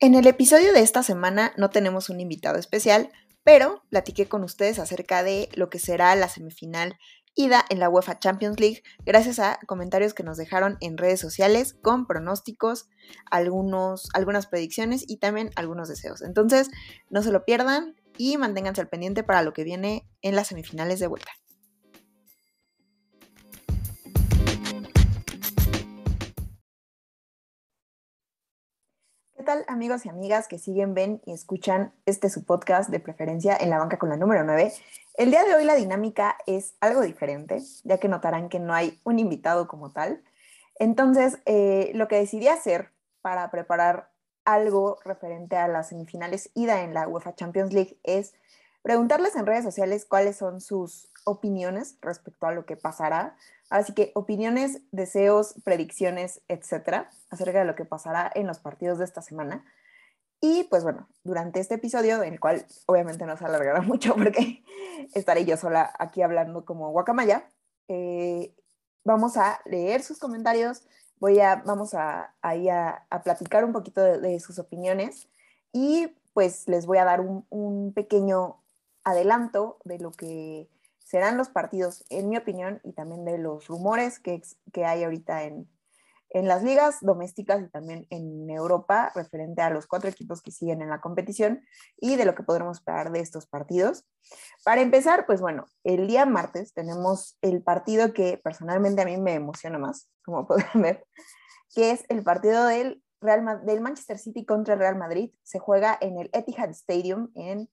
En 0.00 0.14
el 0.14 0.28
episodio 0.28 0.72
de 0.72 0.80
esta 0.80 1.02
semana 1.02 1.52
no 1.56 1.70
tenemos 1.70 2.08
un 2.08 2.20
invitado 2.20 2.56
especial, 2.56 3.10
pero 3.42 3.82
platiqué 3.90 4.28
con 4.28 4.44
ustedes 4.44 4.78
acerca 4.78 5.24
de 5.24 5.48
lo 5.56 5.70
que 5.70 5.80
será 5.80 6.14
la 6.14 6.28
semifinal 6.28 6.96
ida 7.34 7.64
en 7.68 7.80
la 7.80 7.88
UEFA 7.88 8.20
Champions 8.20 8.60
League 8.60 8.84
gracias 9.04 9.40
a 9.40 9.58
comentarios 9.66 10.14
que 10.14 10.22
nos 10.22 10.36
dejaron 10.36 10.76
en 10.80 10.98
redes 10.98 11.18
sociales 11.18 11.74
con 11.82 12.06
pronósticos, 12.06 12.88
algunos, 13.28 14.08
algunas 14.14 14.46
predicciones 14.46 15.04
y 15.04 15.16
también 15.16 15.50
algunos 15.56 15.88
deseos. 15.88 16.22
Entonces, 16.22 16.70
no 17.10 17.20
se 17.22 17.32
lo 17.32 17.44
pierdan 17.44 17.96
y 18.16 18.36
manténganse 18.36 18.80
al 18.80 18.88
pendiente 18.88 19.24
para 19.24 19.42
lo 19.42 19.52
que 19.52 19.64
viene 19.64 20.08
en 20.22 20.36
las 20.36 20.46
semifinales 20.46 21.00
de 21.00 21.08
vuelta. 21.08 21.32
Tal 29.48 29.64
amigos 29.66 30.04
y 30.04 30.10
amigas 30.10 30.46
que 30.46 30.58
siguen, 30.58 30.92
ven 30.92 31.22
y 31.24 31.32
escuchan 31.32 31.94
este 32.04 32.28
su 32.28 32.44
podcast 32.44 32.90
de 32.90 33.00
preferencia 33.00 33.56
en 33.58 33.70
la 33.70 33.78
banca 33.78 33.98
con 33.98 34.10
la 34.10 34.18
número 34.18 34.44
9? 34.44 34.74
El 35.14 35.30
día 35.30 35.42
de 35.44 35.54
hoy 35.54 35.64
la 35.64 35.74
dinámica 35.74 36.36
es 36.46 36.74
algo 36.80 37.00
diferente, 37.00 37.62
ya 37.82 37.96
que 37.96 38.08
notarán 38.08 38.50
que 38.50 38.58
no 38.58 38.74
hay 38.74 39.00
un 39.04 39.18
invitado 39.18 39.66
como 39.66 39.90
tal. 39.90 40.22
Entonces, 40.78 41.38
eh, 41.46 41.92
lo 41.94 42.08
que 42.08 42.16
decidí 42.16 42.46
hacer 42.48 42.92
para 43.22 43.50
preparar 43.50 44.10
algo 44.44 44.98
referente 45.02 45.56
a 45.56 45.66
las 45.66 45.88
semifinales 45.88 46.50
ida 46.52 46.82
en 46.82 46.92
la 46.92 47.08
UEFA 47.08 47.34
Champions 47.34 47.72
League 47.72 47.98
es 48.02 48.34
preguntarles 48.88 49.36
en 49.36 49.44
redes 49.44 49.64
sociales 49.64 50.06
cuáles 50.06 50.36
son 50.36 50.62
sus 50.62 51.10
opiniones 51.24 51.98
respecto 52.00 52.46
a 52.46 52.52
lo 52.52 52.64
que 52.64 52.74
pasará. 52.74 53.36
Así 53.68 53.92
que 53.92 54.12
opiniones, 54.14 54.80
deseos, 54.92 55.56
predicciones, 55.62 56.40
etcétera, 56.48 57.10
acerca 57.28 57.58
de 57.58 57.64
lo 57.66 57.74
que 57.74 57.84
pasará 57.84 58.32
en 58.34 58.46
los 58.46 58.60
partidos 58.60 58.96
de 58.96 59.04
esta 59.04 59.20
semana. 59.20 59.62
Y 60.40 60.64
pues 60.70 60.84
bueno, 60.84 61.06
durante 61.22 61.60
este 61.60 61.74
episodio, 61.74 62.22
en 62.22 62.32
el 62.32 62.40
cual 62.40 62.64
obviamente 62.86 63.26
no 63.26 63.36
se 63.36 63.44
alargará 63.44 63.82
mucho 63.82 64.14
porque 64.14 64.64
estaré 65.14 65.44
yo 65.44 65.58
sola 65.58 65.92
aquí 65.98 66.22
hablando 66.22 66.64
como 66.64 66.90
guacamaya, 66.90 67.46
eh, 67.88 68.54
vamos 69.04 69.36
a 69.36 69.60
leer 69.66 70.00
sus 70.02 70.18
comentarios, 70.18 70.86
voy 71.18 71.40
a, 71.40 71.56
vamos 71.56 71.92
a, 71.92 72.34
a, 72.40 73.22
platicar 73.22 73.66
un 73.66 73.74
poquito 73.74 74.02
de, 74.02 74.40
sus 74.40 74.58
opiniones 74.58 75.28
y 75.74 76.16
pues 76.32 76.66
les 76.68 76.86
voy 76.86 76.96
a 76.96 77.04
dar 77.04 77.20
un, 77.20 77.44
un 77.50 77.92
pequeño 77.92 78.62
adelanto 79.08 79.78
de 79.84 79.98
lo 79.98 80.12
que 80.12 80.68
serán 81.08 81.38
los 81.38 81.48
partidos, 81.48 82.04
en 82.10 82.28
mi 82.28 82.36
opinión, 82.36 82.80
y 82.84 82.92
también 82.92 83.24
de 83.24 83.38
los 83.38 83.66
rumores 83.66 84.18
que, 84.18 84.42
hay 84.84 85.04
ahorita 85.04 85.44
en, 85.44 85.66
en 86.30 86.46
las 86.46 86.62
ligas 86.62 86.98
domésticas 87.00 87.62
y 87.62 87.68
también 87.68 88.06
en 88.10 88.50
Europa 88.50 89.10
referente 89.14 89.62
a 89.62 89.70
los 89.70 89.86
cuatro 89.86 90.10
equipos 90.10 90.42
que 90.42 90.50
siguen 90.50 90.82
en 90.82 90.90
la 90.90 91.00
competición 91.00 91.62
y 91.96 92.16
de 92.16 92.26
lo 92.26 92.34
que 92.34 92.42
podremos 92.42 92.76
esperar 92.76 93.10
de 93.10 93.20
estos 93.20 93.46
partidos. 93.46 94.04
Para 94.64 94.82
empezar, 94.82 95.24
pues 95.24 95.40
bueno, 95.40 95.66
el 95.82 96.06
día 96.06 96.26
martes 96.26 96.74
tenemos 96.74 97.38
el 97.40 97.62
partido 97.62 98.12
que 98.12 98.36
personalmente 98.36 99.00
a 99.00 99.06
mí 99.06 99.16
me 99.16 99.32
emociona 99.32 99.78
más, 99.78 100.10
como 100.22 100.46
podrán 100.46 100.82
ver, 100.82 101.06
que 101.74 101.90
es 101.90 102.04
el 102.10 102.22
partido 102.22 102.66
del, 102.66 103.02
Real, 103.22 103.64
del 103.64 103.80
Manchester 103.80 104.18
City 104.18 104.44
contra 104.44 104.74
el 104.74 104.80
Real 104.80 104.96
Madrid. 104.96 105.32
Se 105.42 105.58
juega 105.58 105.96
en 106.02 106.18
el 106.18 106.28
Etihad 106.34 106.68
Stadium 106.70 107.30
en 107.34 107.70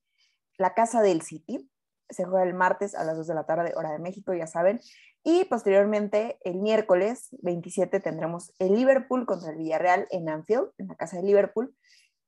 la 0.57 0.73
casa 0.73 1.01
del 1.01 1.21
City. 1.21 1.69
Se 2.09 2.25
juega 2.25 2.43
el 2.43 2.53
martes 2.53 2.95
a 2.95 3.03
las 3.03 3.17
2 3.17 3.27
de 3.27 3.33
la 3.35 3.45
tarde, 3.45 3.73
hora 3.75 3.91
de 3.91 3.99
México, 3.99 4.33
ya 4.33 4.47
saben. 4.47 4.79
Y 5.23 5.45
posteriormente, 5.45 6.37
el 6.43 6.57
miércoles 6.57 7.29
27, 7.41 7.99
tendremos 7.99 8.53
el 8.59 8.75
Liverpool 8.75 9.25
contra 9.25 9.51
el 9.51 9.57
Villarreal 9.57 10.07
en 10.11 10.29
Anfield, 10.29 10.69
en 10.77 10.87
la 10.87 10.95
casa 10.95 11.17
de 11.17 11.23
Liverpool. 11.23 11.75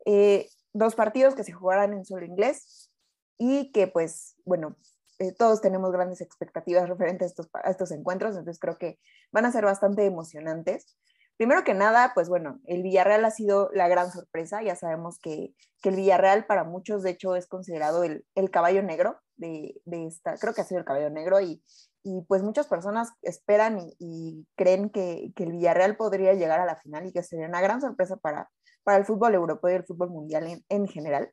Eh, 0.06 0.50
dos 0.74 0.96
partidos 0.96 1.36
que 1.36 1.44
se 1.44 1.52
jugarán 1.52 1.94
en 1.94 2.06
solo 2.06 2.26
inglés 2.26 2.92
y 3.38 3.72
que, 3.72 3.88
pues, 3.88 4.36
bueno, 4.46 4.76
eh, 5.20 5.32
todos 5.32 5.62
tenemos 5.62 5.92
grandes 5.92 6.22
expectativas 6.22 6.90
referentes 6.90 7.26
a 7.26 7.30
estos, 7.30 7.50
a 7.54 7.70
estos 7.70 7.92
encuentros, 7.92 8.32
entonces 8.32 8.60
creo 8.60 8.78
que 8.78 9.00
van 9.32 9.46
a 9.46 9.52
ser 9.52 9.66
bastante 9.66 10.06
emocionantes. 10.06 10.98
Primero 11.38 11.64
que 11.64 11.76
nada, 11.76 12.12
pues 12.16 12.30
bueno, 12.30 12.60
el 12.66 12.82
Villarreal 12.82 13.24
ha 13.24 13.32
sido 13.32 13.70
la 13.72 13.88
gran 13.88 14.12
sorpresa. 14.12 14.64
Ya 14.64 14.76
sabemos 14.76 15.20
que, 15.20 15.54
que 15.82 15.90
el 15.90 15.96
Villarreal 15.96 16.46
para 16.48 16.64
muchos, 16.64 17.04
de 17.04 17.12
hecho, 17.12 17.36
es 17.36 17.48
considerado 17.48 18.04
el, 18.04 18.26
el 18.34 18.50
caballo 18.50 18.82
negro 18.82 19.20
de, 19.36 19.80
de, 19.86 20.08
esta, 20.08 20.36
creo 20.38 20.56
que 20.56 20.62
ha 20.62 20.66
sido 20.66 20.80
el 20.80 20.86
caballo 20.86 21.12
negro 21.12 21.40
y, 21.40 21.64
y 22.04 22.24
pues 22.28 22.42
muchas 22.42 22.68
personas 22.68 23.14
esperan 23.22 23.80
y, 24.00 24.48
creen 24.56 24.90
que, 24.90 25.32
que, 25.36 25.44
el 25.44 25.52
Villarreal 25.52 25.96
podría 25.96 26.34
llegar 26.34 26.60
a 26.60 26.66
la 26.66 26.78
final 26.78 27.06
y 27.06 27.14
que 27.14 27.22
sería 27.22 27.48
una 27.48 27.62
gran 27.62 27.82
sorpresa 27.82 28.18
para, 28.18 28.50
para 28.84 28.98
el 28.98 29.06
fútbol 29.06 29.36
europeo 29.36 29.72
y 29.72 29.76
el 29.76 29.86
fútbol 29.86 30.10
mundial 30.10 30.48
en, 30.48 30.66
en 30.70 30.88
general. 30.88 31.32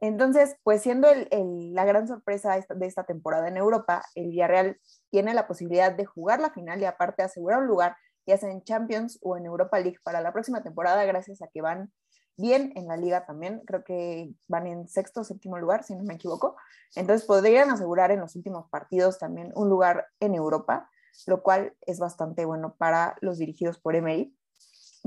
Entonces, 0.00 0.56
pues 0.62 0.82
siendo 0.82 1.08
el, 1.08 1.26
el, 1.30 1.74
la 1.74 1.84
gran 1.84 2.06
sorpresa 2.06 2.58
de 2.68 2.86
esta 2.86 3.04
temporada 3.04 3.48
en 3.48 3.56
Europa, 3.56 4.02
el 4.14 4.28
Villarreal 4.28 4.78
tiene 5.10 5.34
la 5.34 5.46
posibilidad 5.46 5.92
de 5.92 6.06
jugar 6.06 6.40
la 6.40 6.50
final 6.50 6.80
y 6.80 6.84
aparte 6.84 7.22
asegurar 7.22 7.60
un 7.60 7.66
lugar, 7.66 7.96
ya 8.26 8.36
sea 8.36 8.50
en 8.50 8.62
Champions 8.62 9.18
o 9.22 9.36
en 9.36 9.46
Europa 9.46 9.78
League 9.78 9.98
para 10.02 10.20
la 10.20 10.32
próxima 10.32 10.62
temporada, 10.62 11.04
gracias 11.04 11.42
a 11.42 11.48
que 11.48 11.62
van 11.62 11.92
bien 12.36 12.72
en 12.74 12.88
la 12.88 12.96
liga 12.96 13.26
también, 13.26 13.60
creo 13.66 13.84
que 13.84 14.32
van 14.48 14.66
en 14.66 14.88
sexto 14.88 15.20
o 15.20 15.24
séptimo 15.24 15.58
lugar, 15.58 15.84
si 15.84 15.94
no 15.94 16.02
me 16.02 16.14
equivoco. 16.14 16.56
Entonces 16.96 17.26
podrían 17.26 17.70
asegurar 17.70 18.10
en 18.10 18.20
los 18.20 18.34
últimos 18.34 18.68
partidos 18.68 19.18
también 19.18 19.52
un 19.54 19.68
lugar 19.68 20.08
en 20.20 20.34
Europa, 20.34 20.88
lo 21.26 21.42
cual 21.42 21.74
es 21.82 21.98
bastante 21.98 22.44
bueno 22.44 22.74
para 22.76 23.16
los 23.20 23.38
dirigidos 23.38 23.78
por 23.78 23.94
Emery, 23.94 24.34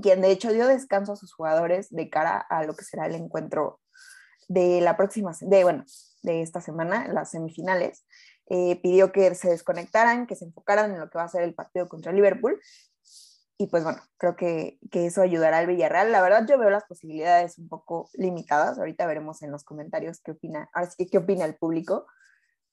quien 0.02 0.22
de 0.22 0.32
hecho 0.32 0.52
dio 0.52 0.68
descanso 0.68 1.14
a 1.14 1.16
sus 1.16 1.34
jugadores 1.34 1.90
de 1.90 2.10
cara 2.10 2.38
a 2.38 2.64
lo 2.64 2.76
que 2.76 2.86
será 2.86 3.08
el 3.08 3.16
encuentro 3.16 3.80
de 4.48 4.82
la 4.82 4.96
próxima, 4.98 5.32
de 5.42 5.64
bueno, 5.64 5.86
de 6.22 6.42
esta 6.42 6.62
semana, 6.62 7.08
las 7.08 7.32
semifinales. 7.32 8.06
Eh, 8.48 8.80
pidió 8.82 9.12
que 9.14 9.34
se 9.36 9.50
desconectaran, 9.50 10.28
que 10.28 10.36
se 10.36 10.46
enfocaran 10.46 10.92
en 10.92 11.00
lo 11.00 11.10
que 11.10 11.18
va 11.18 11.24
a 11.24 11.30
ser 11.30 11.44
el 11.44 11.56
partido 11.56 11.88
contra 11.88 12.12
Liverpool 12.12 12.60
y 13.58 13.68
pues 13.68 13.84
bueno, 13.84 14.02
creo 14.18 14.36
que, 14.36 14.80
que, 14.92 15.06
eso 15.06 15.22
ayudará 15.22 15.60
al 15.60 15.68
Villarreal. 15.68 16.12
La 16.12 16.22
verdad 16.22 16.46
yo 16.48 16.58
veo 16.58 16.70
las 16.70 16.86
posibilidades 16.86 17.58
un 17.58 17.70
poco 17.70 18.10
limitadas, 18.14 18.80
ahorita 18.80 19.06
veremos 19.06 19.42
en 19.44 19.52
los 19.52 19.64
comentarios 19.64 20.22
qué 20.22 20.32
opina, 20.32 20.70
qué 21.12 21.18
opina 21.18 21.46
el 21.46 21.56
público, 21.56 22.08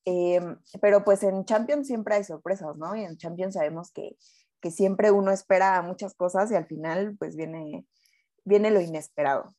em, 0.05 0.59
pero 0.81 1.05
pues 1.05 1.23
en 1.23 1.45
Champions 1.45 1.87
siempre 1.87 2.15
hay 2.15 2.25
sorpresas, 2.25 2.77
¿no? 2.77 2.97
Y 2.97 3.05
en 3.05 3.19
Champions 3.19 3.55
sabemos 3.55 3.93
que, 3.93 4.17
que 4.61 4.71
siempre 4.71 5.11
uno 5.11 5.31
espera 5.33 5.81
muchas 5.83 6.15
cosas 6.15 6.51
y 6.51 6.55
al 6.55 6.67
final 6.67 7.17
pues 7.19 7.37
viene, 7.37 7.87
viene 8.45 8.71
lo 8.71 8.81
inesperado. 8.81 9.55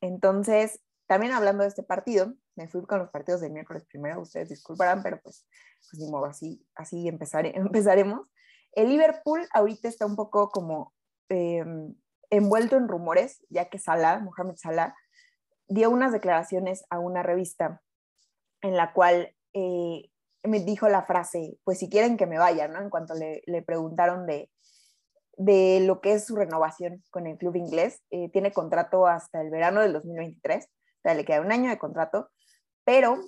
Entonces, 0.00 0.80
también 1.06 1.32
hablando 1.32 1.62
de 1.62 1.68
este 1.70 1.82
partido, 1.82 2.34
me 2.54 2.68
fui 2.68 2.82
con 2.82 2.98
los 2.98 3.10
partidos 3.10 3.40
del 3.40 3.52
miércoles 3.52 3.84
primero, 3.86 4.20
ustedes 4.20 4.50
disculparán, 4.50 5.02
pero 5.02 5.20
pues, 5.22 5.46
pues 5.90 6.00
ni 6.00 6.10
modo, 6.10 6.26
así, 6.26 6.64
así 6.74 7.08
empezare, 7.08 7.52
empezaremos. 7.56 8.28
El 8.72 8.88
Liverpool 8.88 9.46
ahorita 9.52 9.88
está 9.88 10.06
un 10.06 10.16
poco 10.16 10.50
como 10.50 10.94
em, 11.28 11.94
envuelto 12.30 12.76
en 12.76 12.88
rumores, 12.88 13.44
ya 13.48 13.68
que 13.68 13.78
Salah, 13.78 14.20
Mohamed 14.20 14.56
Salah, 14.56 14.94
dio 15.68 15.90
unas 15.90 16.12
declaraciones 16.12 16.84
a 16.90 16.98
una 16.98 17.22
revista 17.22 17.82
en 18.62 18.76
la 18.76 18.92
cual 18.92 19.34
eh, 19.52 20.10
me 20.44 20.60
dijo 20.60 20.88
la 20.88 21.02
frase, 21.02 21.58
pues 21.64 21.78
si 21.78 21.88
quieren 21.88 22.16
que 22.16 22.26
me 22.26 22.38
vaya, 22.38 22.68
¿no? 22.68 22.80
En 22.80 22.90
cuanto 22.90 23.14
le, 23.14 23.62
preguntaron 23.62 24.26
de, 24.26 24.50
de, 25.36 25.80
lo 25.80 26.00
que 26.00 26.12
es 26.12 26.26
su 26.26 26.36
renovación 26.36 27.02
con 27.10 27.26
el 27.26 27.36
club 27.36 27.56
inglés. 27.56 28.02
Eh, 28.10 28.30
tiene 28.30 28.52
contrato 28.52 29.06
hasta 29.06 29.40
el 29.40 29.50
verano 29.50 29.80
del 29.80 29.92
2023, 29.92 30.64
o 30.64 30.68
sea, 31.02 31.14
le 31.14 31.24
queda 31.24 31.40
un 31.40 31.52
año 31.52 31.70
de 31.70 31.78
contrato, 31.78 32.30
pero 32.84 33.18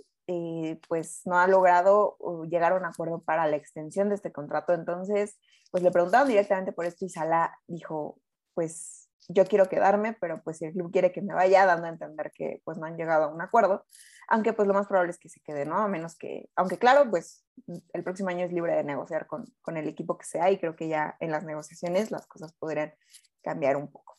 pues 0.89 1.23
no 1.25 1.39
ha 1.39 1.47
logrado 1.47 2.17
llegar 2.49 2.73
a 2.73 2.77
un 2.77 2.85
acuerdo 2.85 3.23
para 3.23 3.47
la 3.47 3.57
extensión 3.57 4.09
de 4.09 4.15
este 4.15 4.33
contrato. 4.33 4.73
Entonces, 4.73 5.39
pues 5.71 5.83
le 5.83 5.91
preguntaron 5.91 6.29
directamente 6.29 6.73
por 6.73 6.87
esto 6.87 7.05
y 7.05 7.09
Sala 7.09 7.59
dijo, 7.67 8.19
pues 8.55 9.09
yo 9.29 9.45
quiero 9.45 9.69
quedarme, 9.69 10.17
pero 10.21 10.43
pues 10.43 10.61
el 10.63 10.73
club 10.73 10.91
quiere 10.91 11.13
que 11.13 11.23
me 11.23 11.35
vaya, 11.35 11.67
dando 11.67 11.87
a 11.87 11.91
entender 11.91 12.33
que 12.35 12.61
pues 12.65 12.79
no 12.79 12.87
han 12.87 12.97
llegado 12.97 13.25
a 13.25 13.29
un 13.29 13.41
acuerdo, 13.41 13.85
aunque 14.29 14.53
pues 14.53 14.67
lo 14.67 14.75
más 14.75 14.87
probable 14.87 15.13
es 15.13 15.19
que 15.19 15.29
se 15.29 15.41
quede, 15.41 15.65
¿no? 15.65 15.79
A 15.79 15.89
menos 15.89 16.17
que, 16.17 16.49
aunque 16.57 16.79
claro, 16.79 17.09
pues 17.11 17.45
el 17.93 18.03
próximo 18.03 18.31
año 18.31 18.45
es 18.45 18.53
libre 18.53 18.75
de 18.75 18.85
negociar 18.85 19.27
con, 19.27 19.45
con 19.63 19.77
el 19.77 19.89
equipo 19.89 20.19
que 20.19 20.27
sea 20.27 20.51
y 20.51 20.59
creo 20.59 20.75
que 20.75 20.89
ya 20.89 21.17
en 21.21 21.31
las 21.31 21.45
negociaciones 21.45 22.11
las 22.11 22.27
cosas 22.27 22.53
podrían 22.55 22.93
cambiar 23.43 23.77
un 23.77 23.91
poco. 23.91 24.17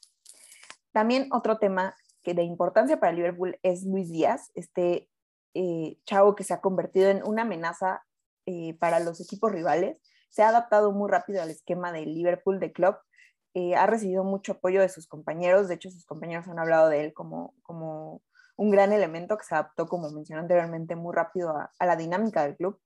También 0.91 1.27
otro 1.31 1.57
tema 1.57 1.95
que 2.23 2.33
de 2.33 2.43
importancia 2.43 2.99
para 2.99 3.13
Liverpool 3.13 3.57
es 3.63 3.83
Luis 3.83 4.09
Díaz, 4.11 4.51
este 4.55 5.09
eh, 5.53 5.97
Chavo 6.05 6.35
que 6.35 6.43
se 6.43 6.53
ha 6.53 6.61
convertido 6.61 7.09
en 7.09 7.23
una 7.23 7.43
amenaza 7.43 8.03
eh, 8.45 8.77
para 8.79 8.99
los 8.99 9.21
equipos 9.21 9.51
rivales. 9.51 9.97
Se 10.29 10.43
ha 10.43 10.49
adaptado 10.49 10.91
muy 10.91 11.09
rápido 11.09 11.41
al 11.41 11.49
esquema 11.49 11.91
del 11.91 12.13
Liverpool 12.13 12.59
de 12.59 12.71
club. 12.71 12.95
Eh, 13.53 13.75
ha 13.75 13.85
recibido 13.85 14.23
mucho 14.23 14.53
apoyo 14.53 14.81
de 14.81 14.89
sus 14.89 15.07
compañeros. 15.07 15.67
De 15.67 15.75
hecho, 15.75 15.91
sus 15.91 16.05
compañeros 16.05 16.47
han 16.47 16.59
hablado 16.59 16.89
de 16.89 17.03
él 17.03 17.13
como, 17.13 17.53
como 17.63 18.21
un 18.55 18.71
gran 18.71 18.93
elemento 18.93 19.37
que 19.37 19.45
se 19.45 19.55
adaptó, 19.55 19.87
como 19.87 20.09
mencioné 20.09 20.41
anteriormente, 20.41 20.95
muy 20.95 21.13
rápido 21.13 21.49
a, 21.49 21.71
a 21.77 21.85
la 21.85 21.95
dinámica 21.95 22.43
del 22.43 22.55
club. 22.55 22.79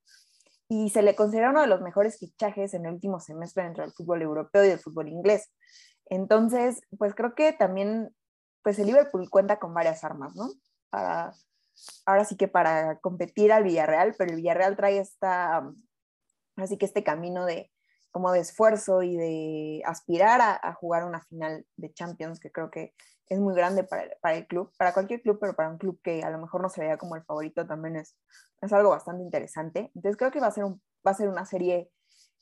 Y 0.67 0.89
se 0.89 1.03
le 1.03 1.15
considera 1.15 1.51
uno 1.51 1.62
de 1.62 1.67
los 1.67 1.81
mejores 1.81 2.17
fichajes 2.17 2.73
en 2.73 2.85
el 2.85 2.94
último 2.94 3.19
semestre 3.19 3.63
entre 3.63 3.83
el 3.83 3.91
fútbol 3.91 4.23
europeo 4.23 4.65
y 4.65 4.69
el 4.69 4.79
fútbol 4.79 5.09
inglés. 5.09 5.53
Entonces, 6.07 6.81
pues 6.97 7.13
creo 7.13 7.35
que 7.35 7.53
también 7.53 8.09
pues 8.63 8.79
el 8.79 8.88
Liverpool 8.88 9.29
cuenta 9.29 9.59
con 9.59 9.75
varias 9.75 10.03
armas, 10.03 10.35
¿no? 10.35 10.50
Para, 10.89 11.33
ahora 12.06 12.25
sí 12.25 12.38
que 12.38 12.48
para 12.48 13.00
competir 13.00 13.51
al 13.51 13.63
Villarreal, 13.63 14.16
pero 14.18 14.31
el 14.31 14.38
Villarreal 14.38 14.75
trae 14.75 15.00
esta, 15.00 15.69
así 16.56 16.77
que 16.77 16.86
este 16.86 17.04
camino 17.04 17.45
de 17.45 17.72
como 18.16 18.31
de 18.31 18.39
esfuerzo 18.39 19.04
y 19.04 19.18
de 19.18 19.81
aspirar 19.86 20.39
a, 20.42 20.74
jugar 20.74 21.04
una 21.04 21.19
final 21.25 21.66
de 21.75 21.92
Champions, 21.92 22.39
que 22.39 22.50
creo 22.50 22.72
que 22.72 22.94
es 23.27 23.39
muy 23.42 23.54
grande 23.54 23.83
para, 23.83 24.07
para, 24.22 24.38
el 24.38 24.48
club, 24.48 24.72
para 24.77 24.94
cualquier 24.94 25.22
club, 25.22 25.38
pero 25.42 25.54
para 25.54 25.69
un 25.69 25.77
club 25.77 26.00
que 26.01 26.24
a 26.24 26.30
lo 26.30 26.38
mejor 26.38 26.62
no 26.62 26.69
se 26.69 26.80
veía 26.80 26.98
como 26.98 27.18
el 27.18 27.25
favorito 27.25 27.68
también 27.68 27.98
es, 27.98 28.16
es 28.62 28.72
algo 28.72 28.92
bastante 28.92 29.22
interesante. 29.22 29.92
Entonces 29.95 30.16
creo 30.16 30.31
que 30.31 30.39
va 30.39 30.48
a 30.48 30.51
ser, 30.51 30.63
un, 30.63 30.81
va 31.06 31.12
a 31.12 31.16
ser 31.16 31.27
una 31.27 31.45
serie 31.45 31.92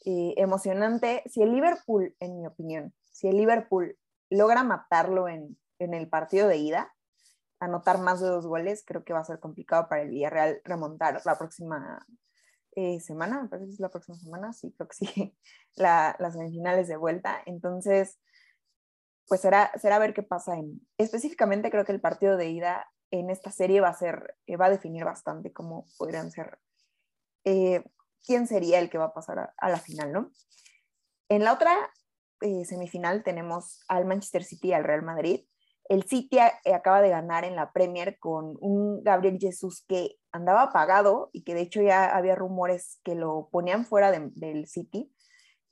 eh, 0.05 0.35
emocionante. 0.37 1.23
Si 1.25 1.41
el 1.41 1.51
Liverpool, 1.51 2.15
en 2.19 2.39
mi 2.39 2.45
opinión, 2.45 2.93
si 3.11 3.27
el 3.29 3.37
Liverpool 3.37 3.97
logra 4.29 4.63
matarlo 4.63 5.27
en, 5.27 5.57
en 5.79 5.95
el 5.95 6.07
partido 6.07 6.47
de 6.47 6.57
ida, 6.57 6.93
anotar 7.63 7.99
más 7.99 8.19
de 8.19 8.27
dos 8.27 8.45
goles, 8.45 8.83
creo 8.85 9.03
que 9.03 9.13
va 9.13 9.19
a 9.19 9.25
ser 9.25 9.39
complicado 9.39 9.87
para 9.87 10.01
el 10.01 10.09
Villarreal 10.09 10.61
remontar 10.63 11.21
la 11.25 11.37
próxima 11.37 12.05
eh, 12.75 12.99
semana, 12.99 13.43
me 13.43 13.49
parece 13.49 13.67
que 13.67 13.73
es 13.73 13.79
la 13.79 13.89
próxima 13.89 14.17
semana, 14.17 14.51
sí, 14.51 14.73
creo 14.75 14.87
que 14.87 14.95
sí, 14.95 15.37
la, 15.75 16.15
las 16.19 16.33
semifinales 16.33 16.87
de 16.87 16.97
vuelta. 16.97 17.41
Entonces, 17.45 18.19
pues 19.27 19.41
será, 19.41 19.71
será 19.79 19.99
ver 19.99 20.13
qué 20.13 20.23
pasa 20.23 20.55
en, 20.57 20.81
específicamente 20.97 21.71
creo 21.71 21.85
que 21.85 21.91
el 21.91 22.01
partido 22.01 22.35
de 22.35 22.49
ida 22.49 22.91
en 23.11 23.29
esta 23.29 23.51
serie 23.51 23.79
va 23.79 23.89
a 23.89 23.93
ser, 23.93 24.35
eh, 24.47 24.57
va 24.57 24.65
a 24.65 24.71
definir 24.71 25.05
bastante 25.05 25.53
cómo 25.53 25.85
podrían 25.97 26.31
ser, 26.31 26.59
eh, 27.45 27.83
quién 28.25 28.47
sería 28.47 28.79
el 28.79 28.89
que 28.89 28.97
va 28.97 29.05
a 29.05 29.13
pasar 29.13 29.53
a, 29.55 29.69
la 29.69 29.79
final, 29.79 30.11
¿no? 30.11 30.31
En 31.29 31.43
la 31.43 31.53
otra 31.53 31.91
semifinal 32.65 33.23
tenemos 33.23 33.85
al 33.87 34.03
Manchester 34.03 34.43
City 34.43 34.69
y 34.69 34.73
al 34.73 34.83
Real 34.83 35.01
Madrid. 35.01 35.45
El 35.85 36.03
City 36.03 36.37
eh, 36.37 36.73
acaba 36.73 37.01
de 37.01 37.09
ganar 37.09 37.43
en 37.43 37.55
la 37.55 37.71
Premier 37.71 38.17
con 38.19 38.57
un 38.61 39.03
Gabriel 39.03 39.37
Jesús 39.39 39.83
que 39.87 40.17
andaba 40.31 40.63
apagado 40.63 41.29
y 41.33 41.43
que 41.43 41.53
de 41.53 41.61
hecho 41.61 41.81
ya 41.81 42.15
había 42.15 42.35
rumores 42.35 42.99
que 43.03 43.15
lo 43.15 43.49
ponían 43.51 43.85
fuera 43.85 44.11
del 44.11 44.67
City 44.67 45.13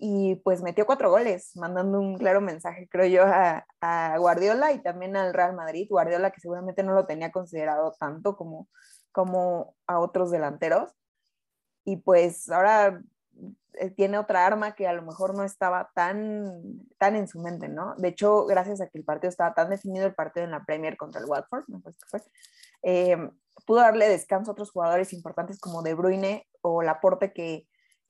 y 0.03 0.35
pues 0.37 0.63
metió 0.63 0.87
cuatro 0.87 1.11
goles, 1.11 1.55
mandando 1.55 1.99
un 1.99 2.17
claro 2.17 2.41
mensaje, 2.41 2.87
creo 2.89 3.05
yo, 3.05 3.23
a, 3.23 4.17
Guardiola 4.17 4.71
y 4.73 4.81
también 4.81 5.15
al 5.15 5.31
Real 5.31 5.53
Madrid. 5.55 5.87
Guardiola 5.87 6.31
que 6.31 6.41
seguramente 6.41 6.81
no 6.81 6.93
lo 6.93 7.05
tenía 7.05 7.31
considerado 7.31 7.93
tanto 7.99 8.35
como, 8.35 8.67
como 9.11 9.75
a 9.85 9.99
otros 9.99 10.31
delanteros. 10.31 10.91
Y 11.85 11.97
pues 11.97 12.49
ahora 12.49 12.99
tiene 13.95 14.17
otra 14.17 14.45
arma 14.45 14.75
que 14.75 14.87
a 14.87 14.93
lo 14.93 15.01
mejor 15.01 15.35
no 15.35 15.43
estaba 15.43 15.91
tan, 15.95 16.61
tan 16.97 17.15
en 17.15 17.27
su 17.27 17.39
mente, 17.39 17.69
¿no? 17.69 17.95
De 17.97 18.09
hecho, 18.09 18.45
gracias 18.45 18.81
a 18.81 18.87
que 18.87 18.97
el 18.97 19.05
partido 19.05 19.29
estaba 19.29 19.53
tan 19.53 19.69
definido, 19.69 20.05
el 20.05 20.13
partido 20.13 20.45
en 20.45 20.51
la 20.51 20.65
Premier 20.65 20.97
contra 20.97 21.21
el 21.21 21.27
Watford, 21.27 21.65
¿no? 21.67 21.81
Pues, 21.81 21.97
eh, 22.83 23.17
pudo 23.65 23.79
darle 23.79 24.09
descanso 24.09 24.51
a 24.51 24.53
otros 24.53 24.71
jugadores 24.71 25.13
importantes 25.13 25.59
como 25.59 25.83
De 25.83 25.93
Bruyne 25.93 26.47
o 26.61 26.81
Laporte 26.81 27.33
que, 27.33 27.67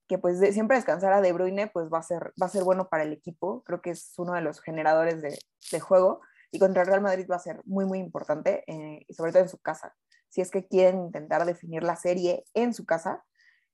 que 0.07 0.17
pues 0.17 0.39
siempre 0.53 0.77
descansar 0.77 1.13
a 1.13 1.21
De 1.21 1.33
Bruyne 1.33 1.67
pues 1.67 1.89
va 1.91 1.99
a, 1.99 2.03
ser, 2.03 2.33
va 2.41 2.47
a 2.47 2.49
ser 2.49 2.63
bueno 2.63 2.89
para 2.89 3.03
el 3.03 3.13
equipo, 3.13 3.63
creo 3.63 3.81
que 3.81 3.91
es 3.91 4.13
uno 4.17 4.33
de 4.33 4.41
los 4.41 4.61
generadores 4.61 5.21
de, 5.21 5.37
de 5.71 5.79
juego 5.79 6.21
y 6.51 6.59
contra 6.59 6.81
el 6.81 6.87
Real 6.87 7.01
Madrid 7.01 7.27
va 7.29 7.37
a 7.37 7.39
ser 7.39 7.61
muy 7.65 7.85
muy 7.85 7.99
importante 7.99 8.63
eh, 8.67 9.05
sobre 9.13 9.31
todo 9.31 9.43
en 9.43 9.49
su 9.49 9.59
casa. 9.59 9.95
Si 10.29 10.41
es 10.41 10.51
que 10.51 10.67
quieren 10.67 10.99
intentar 10.99 11.45
definir 11.45 11.83
la 11.83 11.97
serie 11.97 12.45
en 12.53 12.73
su 12.73 12.85
casa, 12.85 13.23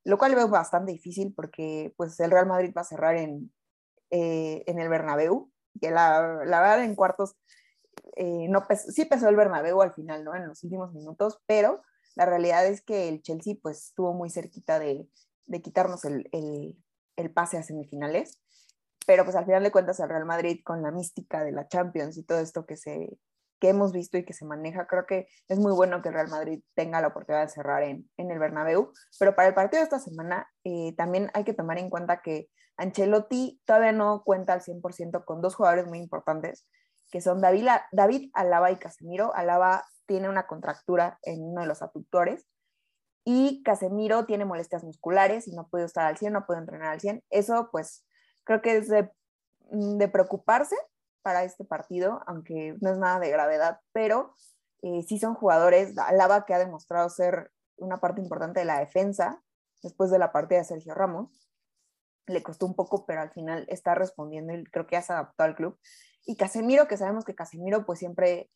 lo 0.08 0.18
cual 0.18 0.36
veo 0.36 0.48
bastante 0.48 0.94
difícil 0.94 1.34
porque 1.36 1.94
pues 1.98 2.18
el 2.22 2.32
Real 2.32 2.46
Madrid 2.46 2.72
va 2.76 2.80
a 2.80 2.86
cerrar 2.86 3.18
en, 3.18 3.52
eh, 4.10 4.64
en 4.66 4.80
el 4.80 4.88
Bernabéu, 4.88 5.52
que 5.82 5.92
la, 5.92 6.46
la 6.46 6.62
verdad 6.62 6.86
en 6.86 6.96
cuartos 6.96 7.36
eh, 8.16 8.48
no 8.48 8.66
sí 8.88 9.04
pesó 9.04 9.28
el 9.28 9.36
Bernabéu 9.36 9.82
al 9.82 9.94
final, 9.94 10.24
¿no? 10.24 10.34
En 10.34 10.48
los 10.48 10.64
últimos 10.64 10.94
minutos, 10.94 11.42
pero 11.46 11.82
la 12.16 12.26
realidad 12.26 12.66
es 12.66 12.82
que 12.82 13.10
el 13.10 13.22
Chelsea 13.22 13.56
pues 13.62 13.88
estuvo 13.88 14.14
muy 14.14 14.30
cerquita 14.30 14.80
de, 14.80 15.10
de 15.46 15.62
quitarnos 15.62 16.06
el, 16.06 16.30
el, 16.32 16.78
el, 17.18 17.34
pase 17.34 17.58
a 17.58 17.64
semifinales, 17.64 18.42
pero 19.06 19.26
pues 19.26 19.36
al 19.36 19.44
final 19.44 19.62
de 19.62 19.74
cuentas 19.74 20.00
el 20.00 20.08
Real 20.08 20.24
Madrid 20.24 20.62
con 20.64 20.84
la 20.84 20.92
mística 20.92 21.44
de 21.44 21.52
la 21.52 21.68
Champions 21.68 22.18
y 22.18 22.24
todo 22.24 22.40
esto 22.40 22.66
que 22.66 22.78
se, 22.78 23.10
que 23.60 23.70
hemos 23.70 23.92
visto 23.92 24.18
y 24.18 24.26
que 24.26 24.34
se 24.34 24.46
maneja. 24.46 24.88
Creo 24.88 25.06
que 25.06 25.28
es 25.48 25.60
muy 25.60 25.74
bueno 25.74 26.02
que 26.02 26.10
el 26.10 26.16
Real 26.16 26.30
Madrid 26.30 26.62
tenga 26.76 27.02
la 27.02 27.08
oportunidad 27.08 27.44
de 27.44 27.50
cerrar 27.50 27.84
en, 27.84 28.10
en 28.18 28.32
el 28.32 28.40
Bernabéu, 28.40 28.92
pero 29.20 29.36
para 29.36 29.48
el 29.48 29.54
partido 29.54 29.82
de 29.82 29.86
esta 29.86 30.00
semana 30.00 30.50
eh, 30.64 30.94
también 30.96 31.30
hay 31.34 31.44
que 31.44 31.54
tomar 31.54 31.78
en 31.80 31.90
cuenta 31.90 32.22
que 32.22 32.50
Ancelotti 32.78 33.60
todavía 33.66 33.92
no 33.92 34.24
cuenta 34.24 34.54
al 34.54 34.62
100% 34.62 35.26
con 35.26 35.42
dos 35.42 35.56
jugadores 35.56 35.88
muy 35.88 35.98
importantes, 35.98 36.68
que 37.12 37.22
son 37.22 37.42
David, 37.42 37.68
David 37.92 38.30
Alaba 38.34 38.72
y 38.72 38.78
Casemiro. 38.78 39.34
Alaba 39.36 39.84
tiene 40.06 40.30
una 40.30 40.46
contractura 40.46 41.20
en 41.24 41.42
uno 41.44 41.62
de 41.62 41.68
los 41.68 41.82
aductores 41.82 42.48
y 43.26 43.62
Casemiro 43.64 44.26
tiene 44.26 44.46
molestias 44.46 44.84
musculares 44.84 45.48
y 45.48 45.56
no 45.56 45.68
puede 45.68 45.86
estar 45.86 46.06
al 46.06 46.18
100, 46.18 46.34
no 46.34 46.46
puede 46.46 46.60
entrenar 46.60 46.94
al 46.94 47.02
100. 47.02 47.24
Eso 47.30 47.70
pues 47.72 48.06
creo 48.44 48.62
que 48.62 48.78
es 48.78 48.88
de, 48.88 49.12
de 49.72 50.08
preocuparse 50.08 50.76
para 51.28 51.44
este 51.44 51.66
partido, 51.66 52.22
aunque 52.26 52.78
no 52.80 52.90
es 52.90 52.98
nada 52.98 53.20
de 53.20 53.30
gravedad, 53.30 53.82
pero 53.92 54.34
eh, 54.82 55.04
sí 55.06 55.20
son 55.20 55.34
jugadores, 55.36 55.98
Alaba 55.98 56.46
que 56.46 56.54
ha 56.54 56.58
demostrado 56.58 57.10
ser 57.10 57.52
una 57.76 57.98
parte 57.98 58.22
importante 58.22 58.62
de 58.62 58.66
la 58.66 58.80
defensa 58.80 59.44
después 59.84 60.10
de 60.10 60.20
la 60.20 60.32
partida 60.32 60.60
de 60.60 60.64
Sergio 60.64 60.94
Ramos, 60.94 61.30
le 62.28 62.42
costó 62.44 62.66
un 62.66 62.76
poco, 62.76 63.06
pero 63.06 63.20
al 63.20 63.32
final 63.32 63.66
está 63.68 63.94
respondiendo 63.94 64.54
y 64.54 64.64
creo 64.68 64.88
que 64.88 64.96
ya 64.96 65.02
se 65.02 65.12
adaptó 65.12 65.44
al 65.44 65.56
club. 65.56 65.78
Y 66.26 66.38
Casemiro, 66.38 66.88
que 66.88 66.96
sabemos 66.96 67.26
que 67.26 67.36
Casemiro 67.36 67.86
pues 67.86 68.00
siempre 68.00 68.50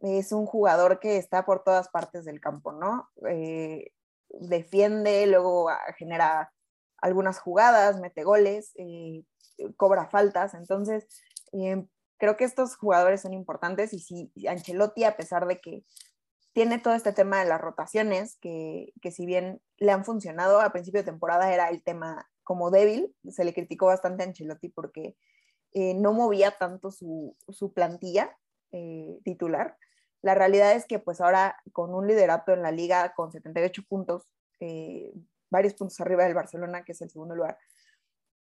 es 0.00 0.32
un 0.32 0.46
jugador 0.46 0.98
que 0.98 1.16
está 1.16 1.46
por 1.46 1.62
todas 1.62 1.90
partes 1.90 2.24
del 2.24 2.40
campo, 2.40 2.72
¿no? 2.72 3.08
Eh, 3.28 3.92
defiende, 4.30 5.28
luego 5.28 5.68
genera 5.96 6.52
algunas 6.96 7.38
jugadas, 7.38 8.00
mete 8.00 8.24
goles, 8.24 8.72
eh, 8.74 9.22
cobra 9.76 10.08
faltas, 10.08 10.54
entonces 10.54 11.06
creo 12.20 12.36
que 12.36 12.44
estos 12.44 12.76
jugadores 12.76 13.22
son 13.22 13.32
importantes 13.32 13.92
y 13.92 13.98
si 13.98 14.30
Ancelotti, 14.46 15.04
a 15.04 15.16
pesar 15.16 15.46
de 15.46 15.60
que 15.60 15.84
tiene 16.52 16.78
todo 16.78 16.94
este 16.94 17.12
tema 17.12 17.40
de 17.40 17.48
las 17.48 17.60
rotaciones, 17.60 18.36
que, 18.40 18.92
que 19.00 19.10
si 19.10 19.24
bien 19.24 19.60
le 19.78 19.90
han 19.90 20.04
funcionado 20.04 20.60
a 20.60 20.70
principio 20.70 21.00
de 21.00 21.10
temporada 21.10 21.52
era 21.52 21.70
el 21.70 21.82
tema 21.82 22.28
como 22.44 22.70
débil, 22.70 23.14
se 23.28 23.44
le 23.44 23.54
criticó 23.54 23.86
bastante 23.86 24.22
a 24.22 24.26
Ancelotti 24.26 24.68
porque 24.68 25.16
eh, 25.72 25.94
no 25.94 26.12
movía 26.12 26.50
tanto 26.50 26.90
su, 26.90 27.36
su 27.48 27.72
plantilla 27.72 28.36
eh, 28.72 29.18
titular. 29.24 29.76
La 30.20 30.34
realidad 30.34 30.74
es 30.74 30.84
que 30.84 30.98
pues 30.98 31.20
ahora 31.20 31.56
con 31.72 31.94
un 31.94 32.06
liderato 32.06 32.52
en 32.52 32.62
la 32.62 32.72
liga 32.72 33.14
con 33.14 33.32
78 33.32 33.82
puntos, 33.88 34.28
eh, 34.58 35.12
varios 35.48 35.74
puntos 35.74 35.98
arriba 36.00 36.24
del 36.24 36.34
Barcelona, 36.34 36.84
que 36.84 36.92
es 36.92 37.00
el 37.00 37.10
segundo 37.10 37.34
lugar, 37.34 37.56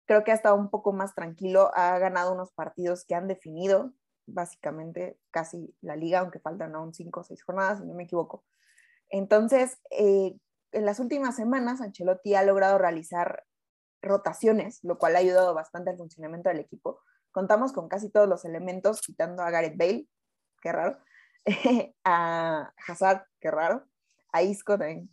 creo 0.05 0.23
que 0.23 0.31
ha 0.31 0.35
estado 0.35 0.55
un 0.55 0.69
poco 0.69 0.93
más 0.93 1.15
tranquilo, 1.15 1.71
ha 1.75 1.97
ganado 1.99 2.33
unos 2.33 2.51
partidos 2.51 3.05
que 3.05 3.15
han 3.15 3.27
definido 3.27 3.93
básicamente 4.25 5.17
casi 5.31 5.75
la 5.81 5.95
liga, 5.95 6.19
aunque 6.19 6.39
faltan 6.39 6.75
aún 6.75 6.93
cinco 6.93 7.21
o 7.21 7.23
seis 7.23 7.43
jornadas, 7.43 7.79
si 7.79 7.85
no 7.85 7.93
me 7.93 8.03
equivoco. 8.03 8.45
Entonces, 9.09 9.77
eh, 9.91 10.35
en 10.71 10.85
las 10.85 10.99
últimas 10.99 11.35
semanas, 11.35 11.81
Ancelotti 11.81 12.35
ha 12.35 12.43
logrado 12.43 12.77
realizar 12.77 13.45
rotaciones, 14.01 14.79
lo 14.83 14.97
cual 14.97 15.15
ha 15.15 15.19
ayudado 15.19 15.53
bastante 15.53 15.91
al 15.91 15.97
funcionamiento 15.97 16.49
del 16.49 16.59
equipo. 16.59 16.99
Contamos 17.31 17.73
con 17.73 17.89
casi 17.89 18.09
todos 18.09 18.27
los 18.27 18.45
elementos, 18.45 19.01
quitando 19.01 19.43
a 19.43 19.51
Gareth 19.51 19.77
Bale, 19.77 20.07
qué 20.61 20.71
raro, 20.71 20.97
a 22.03 22.73
Hazard, 22.87 23.25
qué 23.39 23.51
raro, 23.51 23.85
a 24.31 24.41
Isco 24.41 24.77
también, 24.77 25.09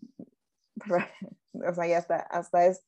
o 1.53 1.75
sea, 1.75 1.87
ya 1.87 1.99
hasta, 1.99 2.17
hasta 2.17 2.67
es 2.67 2.87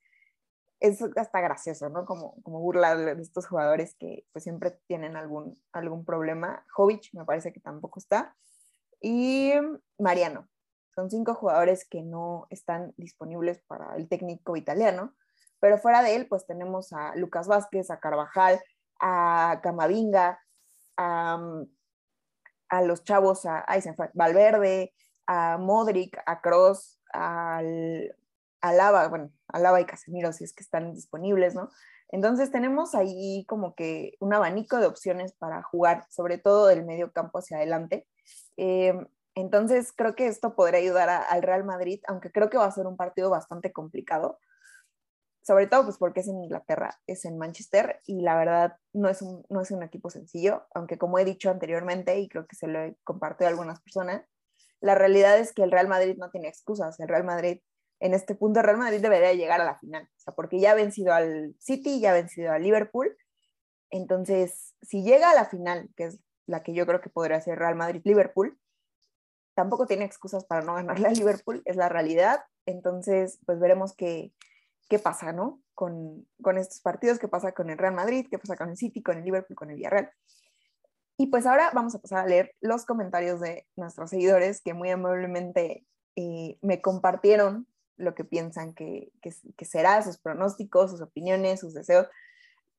es 0.82 1.00
hasta 1.16 1.40
gracioso, 1.40 1.88
¿no? 1.88 2.04
Como, 2.04 2.42
como 2.42 2.72
de 2.72 3.22
estos 3.22 3.46
jugadores 3.46 3.94
que 3.94 4.26
pues 4.32 4.42
siempre 4.42 4.72
tienen 4.88 5.16
algún, 5.16 5.62
algún 5.72 6.04
problema. 6.04 6.66
Jovic 6.72 7.14
me 7.14 7.24
parece 7.24 7.52
que 7.52 7.60
tampoco 7.60 8.00
está. 8.00 8.34
Y 9.00 9.52
Mariano. 9.98 10.48
Son 10.94 11.08
cinco 11.08 11.34
jugadores 11.34 11.88
que 11.88 12.02
no 12.02 12.48
están 12.50 12.92
disponibles 12.96 13.62
para 13.62 13.96
el 13.96 14.08
técnico 14.08 14.56
italiano, 14.56 15.14
pero 15.60 15.78
fuera 15.78 16.02
de 16.02 16.16
él 16.16 16.26
pues 16.28 16.46
tenemos 16.46 16.92
a 16.92 17.14
Lucas 17.14 17.46
Vázquez, 17.46 17.90
a 17.90 18.00
Carvajal, 18.00 18.60
a 19.00 19.60
Camavinga, 19.62 20.40
a, 20.98 21.64
a 22.68 22.82
los 22.82 23.04
chavos, 23.04 23.46
a, 23.46 23.60
a 23.60 23.78
Valverde, 24.14 24.92
a 25.28 25.56
Modric, 25.58 26.20
a 26.26 26.40
Cross, 26.42 27.00
al 27.12 28.14
Alaba, 28.62 29.08
bueno, 29.08 29.30
Alaba 29.48 29.80
y 29.80 29.84
Casemiro 29.84 30.32
si 30.32 30.44
es 30.44 30.54
que 30.54 30.62
están 30.62 30.94
disponibles, 30.94 31.54
¿no? 31.54 31.68
Entonces 32.08 32.50
tenemos 32.50 32.94
ahí 32.94 33.44
como 33.48 33.74
que 33.74 34.14
un 34.20 34.32
abanico 34.34 34.78
de 34.78 34.86
opciones 34.86 35.32
para 35.32 35.62
jugar, 35.62 36.06
sobre 36.10 36.38
todo 36.38 36.66
del 36.68 36.84
medio 36.84 37.10
campo 37.12 37.38
hacia 37.38 37.56
adelante. 37.56 38.06
Em, 38.56 39.06
entonces 39.34 39.92
creo 39.96 40.14
que 40.14 40.26
esto 40.26 40.54
podría 40.54 40.80
ayudar 40.80 41.08
al 41.08 41.42
Real 41.42 41.64
Madrid, 41.64 42.00
aunque 42.06 42.30
creo 42.30 42.50
que 42.50 42.58
va 42.58 42.66
a 42.66 42.70
ser 42.70 42.86
un 42.86 42.96
partido 42.96 43.30
bastante 43.30 43.72
complicado. 43.72 44.38
sobre 45.44 45.66
todo 45.66 45.84
pues 45.84 45.98
porque 45.98 46.20
es 46.20 46.28
en 46.28 46.38
Inglaterra, 46.38 47.00
es 47.06 47.24
en 47.24 47.36
Manchester 47.36 48.00
y 48.06 48.20
la 48.22 48.36
verdad 48.36 48.76
no 48.92 49.08
es 49.08 49.22
un, 49.22 49.44
no 49.50 49.60
es 49.60 49.72
un 49.72 49.82
equipo 49.82 50.08
sencillo, 50.08 50.66
aunque 50.72 50.98
como 50.98 51.18
he 51.18 51.24
dicho 51.24 51.50
anteriormente 51.50 52.20
y 52.20 52.28
creo 52.28 52.46
que 52.46 52.54
se 52.56 52.68
lo 52.68 52.80
he 52.80 52.96
compartido 53.02 53.48
a 53.48 53.50
algunas 53.50 53.80
personas, 53.80 54.22
la 54.80 54.94
realidad 54.94 55.38
es 55.38 55.52
que 55.52 55.62
el 55.64 55.72
Real 55.72 55.88
Madrid 55.88 56.16
no 56.18 56.30
tiene 56.30 56.48
excusas, 56.48 57.00
el 57.00 57.08
Real 57.08 57.24
Madrid 57.24 57.60
en 58.02 58.14
este 58.14 58.34
punto 58.34 58.60
Real 58.62 58.78
Madrid 58.78 59.00
debería 59.00 59.32
llegar 59.32 59.60
a 59.60 59.64
la 59.64 59.78
final, 59.78 60.02
o 60.02 60.20
sea, 60.20 60.34
porque 60.34 60.58
ya 60.58 60.72
ha 60.72 60.74
vencido 60.74 61.14
al 61.14 61.54
City, 61.60 62.00
ya 62.00 62.10
ha 62.10 62.14
vencido 62.14 62.50
al 62.50 62.64
Liverpool, 62.64 63.16
entonces 63.90 64.74
si 64.82 65.04
llega 65.04 65.30
a 65.30 65.34
la 65.34 65.44
final, 65.44 65.88
que 65.96 66.06
es 66.06 66.18
la 66.46 66.64
que 66.64 66.74
yo 66.74 66.84
creo 66.84 67.00
que 67.00 67.10
podría 67.10 67.40
ser 67.40 67.60
Real 67.60 67.76
Madrid-Liverpool, 67.76 68.58
tampoco 69.54 69.86
tiene 69.86 70.04
excusas 70.04 70.44
para 70.44 70.62
no 70.62 70.74
ganarle 70.74 71.06
al 71.06 71.14
Liverpool, 71.14 71.62
es 71.64 71.76
la 71.76 71.88
realidad, 71.88 72.40
entonces 72.66 73.38
pues 73.46 73.60
veremos 73.60 73.94
qué, 73.94 74.32
qué 74.88 74.98
pasa, 74.98 75.32
¿no? 75.32 75.62
Con, 75.74 76.26
con 76.42 76.58
estos 76.58 76.80
partidos, 76.80 77.20
qué 77.20 77.28
pasa 77.28 77.52
con 77.52 77.70
el 77.70 77.78
Real 77.78 77.94
Madrid, 77.94 78.26
qué 78.28 78.38
pasa 78.38 78.56
con 78.56 78.70
el 78.70 78.76
City, 78.76 79.00
con 79.00 79.18
el 79.18 79.24
Liverpool, 79.24 79.56
con 79.56 79.70
el 79.70 79.76
Villarreal. 79.76 80.10
Y 81.18 81.28
pues 81.28 81.46
ahora 81.46 81.70
vamos 81.72 81.94
a 81.94 82.00
pasar 82.00 82.24
a 82.24 82.26
leer 82.26 82.56
los 82.60 82.84
comentarios 82.84 83.38
de 83.38 83.68
nuestros 83.76 84.10
seguidores 84.10 84.60
que 84.60 84.74
muy 84.74 84.90
amablemente 84.90 85.86
eh, 86.16 86.58
me 86.62 86.80
compartieron 86.80 87.68
lo 88.02 88.14
que 88.14 88.24
piensan 88.24 88.74
que, 88.74 89.12
que, 89.22 89.64
será, 89.64 90.02
sus 90.02 90.18
pronósticos, 90.18 90.90
sus 90.90 91.00
opiniones, 91.00 91.60
sus 91.60 91.74
deseos 91.74 92.08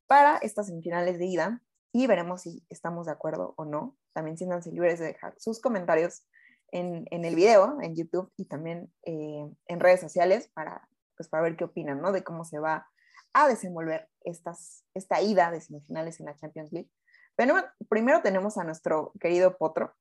para 0.07 0.37
estas 0.37 0.67
semifinales 0.67 1.17
de 1.17 1.25
ida 1.25 1.61
y 1.91 2.07
veremos 2.07 2.41
si 2.41 2.63
estamos 2.69 3.05
de 3.05 3.13
acuerdo 3.13 3.53
o 3.57 3.65
no. 3.65 3.95
También 4.13 4.37
siéntanse 4.37 4.71
libres 4.71 4.99
de 4.99 5.07
dejar 5.07 5.33
sus 5.37 5.61
comentarios 5.61 6.27
en, 6.71 7.05
en 7.11 7.23
el 7.25 7.35
video, 7.35 7.79
en 7.81 7.95
YouTube 7.95 8.31
y 8.35 8.45
también 8.45 8.91
eh, 9.03 9.49
en 9.67 9.79
redes 9.79 10.01
sociales 10.01 10.49
para, 10.53 10.87
pues, 11.15 11.29
para 11.29 11.43
ver 11.43 11.55
qué 11.55 11.63
opinan, 11.63 12.01
¿no? 12.01 12.11
De 12.11 12.23
cómo 12.23 12.43
se 12.45 12.59
va 12.59 12.87
a 13.33 13.47
desenvolver 13.47 14.09
estas, 14.21 14.83
esta 14.93 15.21
ida 15.21 15.51
de 15.51 15.61
semifinales 15.61 16.19
en 16.19 16.25
la 16.27 16.35
Champions 16.35 16.71
League. 16.71 16.89
Pero 17.35 17.55
primero 17.89 18.21
tenemos 18.21 18.57
a 18.57 18.63
nuestro 18.63 19.11
querido 19.19 19.57
Potro, 19.57 19.93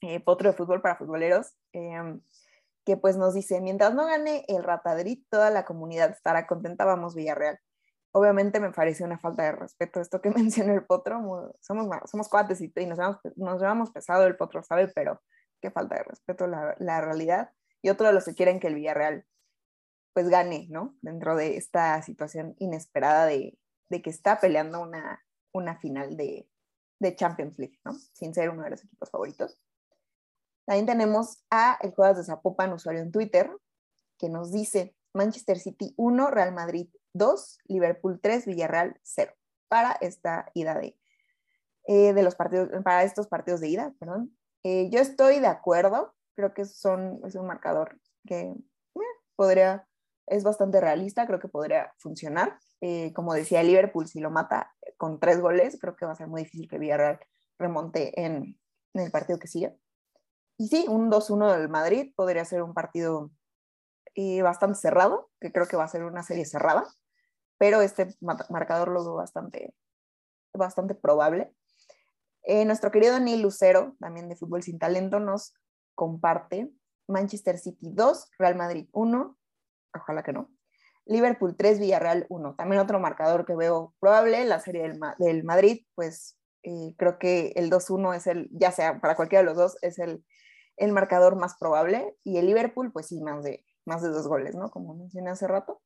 eh, 0.00 0.20
Potro 0.20 0.50
de 0.50 0.56
Fútbol 0.56 0.82
para 0.82 0.96
Futboleros, 0.96 1.52
em, 1.72 2.20
que 2.88 2.96
pues 2.96 3.18
nos 3.18 3.34
dice, 3.34 3.60
mientras 3.60 3.92
no 3.92 4.06
gane 4.06 4.46
el 4.48 4.64
Ratadrit, 4.64 5.26
toda 5.28 5.50
la 5.50 5.66
comunidad 5.66 6.08
estará 6.08 6.46
contenta, 6.46 6.86
vamos 6.86 7.14
Villarreal. 7.14 7.60
Obviamente 8.12 8.60
me 8.60 8.72
parece 8.72 9.04
una 9.04 9.18
falta 9.18 9.42
de 9.42 9.52
respeto 9.52 10.00
esto 10.00 10.22
que 10.22 10.30
menciona 10.30 10.72
el 10.72 10.86
Potro, 10.86 11.52
somos, 11.60 11.86
somos 12.06 12.30
cuates 12.30 12.62
y, 12.62 12.72
nos, 12.86 12.96
llevamos, 12.96 13.20
nos 13.36 13.90
pesado, 13.90 14.26
el 14.26 14.38
Potro 14.38 14.62
sabe, 14.62 14.88
pero 14.88 15.20
qué 15.60 15.70
falta 15.70 15.96
de 15.96 16.04
respeto 16.04 16.46
la, 16.46 16.76
la 16.78 17.02
realidad. 17.02 17.50
Y 17.82 17.90
otro 17.90 18.06
de 18.06 18.14
los 18.14 18.24
que 18.24 18.34
quieren 18.34 18.58
que 18.58 18.68
el 18.68 18.74
Villarreal 18.76 19.26
pues 20.14 20.30
gane, 20.30 20.66
¿no? 20.70 20.96
Dentro 21.02 21.36
de 21.36 21.58
esta 21.58 22.00
situación 22.00 22.54
inesperada 22.58 23.26
de, 23.26 23.58
de 23.90 24.00
que 24.00 24.08
está 24.08 24.40
peleando 24.40 24.80
una, 24.80 25.22
una 25.52 25.78
final 25.78 26.16
de, 26.16 26.48
de, 27.00 27.14
Champions 27.14 27.58
League, 27.58 27.78
¿no? 27.84 27.92
Sin 28.14 28.32
ser 28.32 28.48
uno 28.48 28.62
de 28.62 28.70
los 28.70 28.82
equipos 28.82 29.10
favoritos. 29.10 29.60
También 30.68 30.84
tenemos 30.84 31.42
a 31.50 31.78
el 31.80 31.94
Juegas 31.94 32.18
de 32.18 32.24
Zapopan, 32.24 32.74
usuario 32.74 33.00
en 33.00 33.10
Twitter, 33.10 33.50
que 34.18 34.28
nos 34.28 34.52
dice 34.52 34.94
Manchester 35.14 35.58
City 35.58 35.94
1, 35.96 36.30
Real 36.30 36.52
Madrid 36.52 36.90
2, 37.14 37.60
Liverpool 37.68 38.20
3, 38.20 38.44
Villarreal 38.44 39.00
0 39.02 39.32
para 39.68 39.92
esta 40.02 40.50
ida 40.52 40.74
de, 40.74 40.94
eh, 41.86 42.12
de 42.12 42.22
los 42.22 42.34
partidos, 42.34 42.68
para 42.84 43.02
estos 43.04 43.28
partidos 43.28 43.60
de 43.60 43.68
ida, 43.68 43.94
perdón. 43.98 44.36
Eh, 44.62 44.90
yo 44.90 45.00
estoy 45.00 45.40
de 45.40 45.46
acuerdo, 45.46 46.14
creo 46.34 46.52
que 46.52 46.66
son, 46.66 47.22
es 47.24 47.34
un 47.34 47.46
marcador 47.46 47.98
que 48.26 48.40
eh, 48.40 49.00
podría, 49.36 49.88
es 50.26 50.44
bastante 50.44 50.82
realista, 50.82 51.26
creo 51.26 51.38
que 51.38 51.48
podría 51.48 51.94
funcionar. 51.96 52.58
como 53.14 53.32
decía 53.32 53.62
Liverpool, 53.62 54.06
si 54.06 54.20
lo 54.20 54.30
mata 54.30 54.74
con 54.98 55.18
tres 55.18 55.40
goles, 55.40 55.78
creo 55.80 55.96
que 55.96 56.04
va 56.04 56.12
a 56.12 56.16
ser 56.16 56.26
muy 56.26 56.42
difícil 56.42 56.68
que 56.68 56.78
Villarreal 56.78 57.20
remonte 57.58 58.12
en, 58.22 58.58
en 58.92 59.02
el 59.02 59.10
partido 59.10 59.38
que 59.38 59.48
sigue. 59.48 59.74
Y 60.58 60.66
sí, 60.66 60.86
un 60.88 61.08
2-1 61.08 61.56
del 61.56 61.68
Madrid 61.68 62.12
podría 62.16 62.44
ser 62.44 62.62
un 62.62 62.74
partido 62.74 63.30
eh, 64.16 64.42
bastante 64.42 64.76
cerrado, 64.76 65.30
que 65.40 65.52
creo 65.52 65.68
que 65.68 65.76
va 65.76 65.84
a 65.84 65.88
ser 65.88 66.02
una 66.02 66.24
serie 66.24 66.44
cerrada, 66.44 66.84
pero 67.58 67.80
este 67.80 68.08
marcador 68.20 68.88
lo 68.88 69.04
veo 69.04 69.14
bastante, 69.14 69.72
bastante 70.52 70.96
probable. 70.96 71.54
Eh, 72.42 72.64
nuestro 72.64 72.90
querido 72.90 73.20
Neil 73.20 73.40
Lucero, 73.40 73.94
también 74.00 74.28
de 74.28 74.34
Fútbol 74.34 74.64
Sin 74.64 74.80
Talento, 74.80 75.20
nos 75.20 75.54
comparte 75.94 76.72
Manchester 77.06 77.56
City 77.56 77.90
2, 77.92 78.30
Real 78.40 78.56
Madrid 78.56 78.88
1, 78.90 79.38
ojalá 79.94 80.24
que 80.24 80.32
no, 80.32 80.50
Liverpool 81.06 81.56
3, 81.56 81.78
Villarreal 81.78 82.26
1. 82.28 82.56
También 82.56 82.82
otro 82.82 82.98
marcador 82.98 83.46
que 83.46 83.54
veo 83.54 83.94
probable, 84.00 84.44
la 84.44 84.58
serie 84.58 84.82
del, 84.82 85.00
del 85.18 85.44
Madrid, 85.44 85.86
pues 85.94 86.36
eh, 86.64 86.94
creo 86.98 87.20
que 87.20 87.52
el 87.54 87.70
2-1 87.70 88.16
es 88.16 88.26
el, 88.26 88.48
ya 88.50 88.72
sea 88.72 89.00
para 89.00 89.14
cualquiera 89.14 89.42
de 89.42 89.46
los 89.46 89.56
dos, 89.56 89.78
es 89.82 90.00
el, 90.00 90.24
el, 90.78 90.92
marcador 90.92 91.36
más 91.36 91.56
probable. 91.58 92.16
Y 92.24 92.38
el 92.38 92.46
Liverpool, 92.46 92.92
pues 92.92 93.06
sí, 93.06 93.20
más 93.20 93.42
de, 93.42 93.64
más 93.84 94.02
de 94.02 94.08
dos 94.08 94.26
goles, 94.28 94.54
¿no? 94.54 94.70
Como 94.70 94.94
mencioné 94.94 95.30
hace 95.30 95.46
rato. 95.46 95.80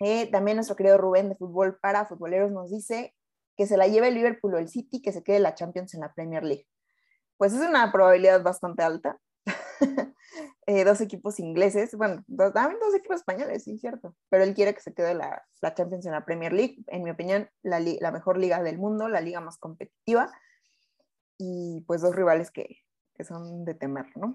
Eh, 0.00 0.30
también 0.30 0.56
nuestro 0.56 0.76
querido 0.76 0.98
Rubén 0.98 1.28
de 1.28 1.36
Fútbol 1.36 1.78
para 1.80 2.06
Futboleros 2.06 2.50
nos 2.50 2.70
dice 2.70 3.14
que 3.56 3.66
se 3.66 3.76
la 3.76 3.86
lleve 3.86 4.08
el 4.08 4.14
Liverpool 4.14 4.54
o 4.54 4.58
el 4.58 4.68
City, 4.68 5.00
que 5.00 5.12
se 5.12 5.22
quede 5.22 5.38
la 5.38 5.54
Champions 5.54 5.94
en 5.94 6.00
la 6.00 6.12
Premier 6.12 6.42
League. 6.42 6.66
Pues 7.36 7.52
es 7.52 7.60
una 7.60 7.92
probabilidad 7.92 8.42
bastante 8.42 8.82
alta. 8.82 9.18
Eh, 10.66 10.84
dos 10.84 11.02
equipos 11.02 11.38
ingleses, 11.40 11.94
bueno, 11.94 12.24
también 12.54 12.80
dos 12.80 12.94
equipos 12.94 13.16
españoles, 13.16 13.64
sí, 13.64 13.78
cierto, 13.78 14.16
pero 14.30 14.44
él 14.44 14.54
quiere 14.54 14.74
que 14.74 14.80
se 14.80 14.94
quede 14.94 15.14
la, 15.14 15.44
la 15.60 15.74
Champions 15.74 16.06
en 16.06 16.12
la 16.12 16.24
Premier 16.24 16.54
League, 16.54 16.82
en 16.86 17.02
mi 17.02 17.10
opinión, 17.10 17.50
la, 17.62 17.80
la, 17.80 18.10
mejor 18.10 18.38
liga 18.38 18.62
del 18.62 18.78
mundo, 18.78 19.08
la 19.08 19.20
liga 19.20 19.40
más 19.40 19.58
competitiva, 19.58 20.32
y 21.36 21.84
pues 21.86 22.00
dos 22.00 22.16
rivales 22.16 22.50
que, 22.50 22.83
que 23.14 23.24
son 23.24 23.64
de 23.64 23.74
temer, 23.74 24.06
¿no? 24.16 24.34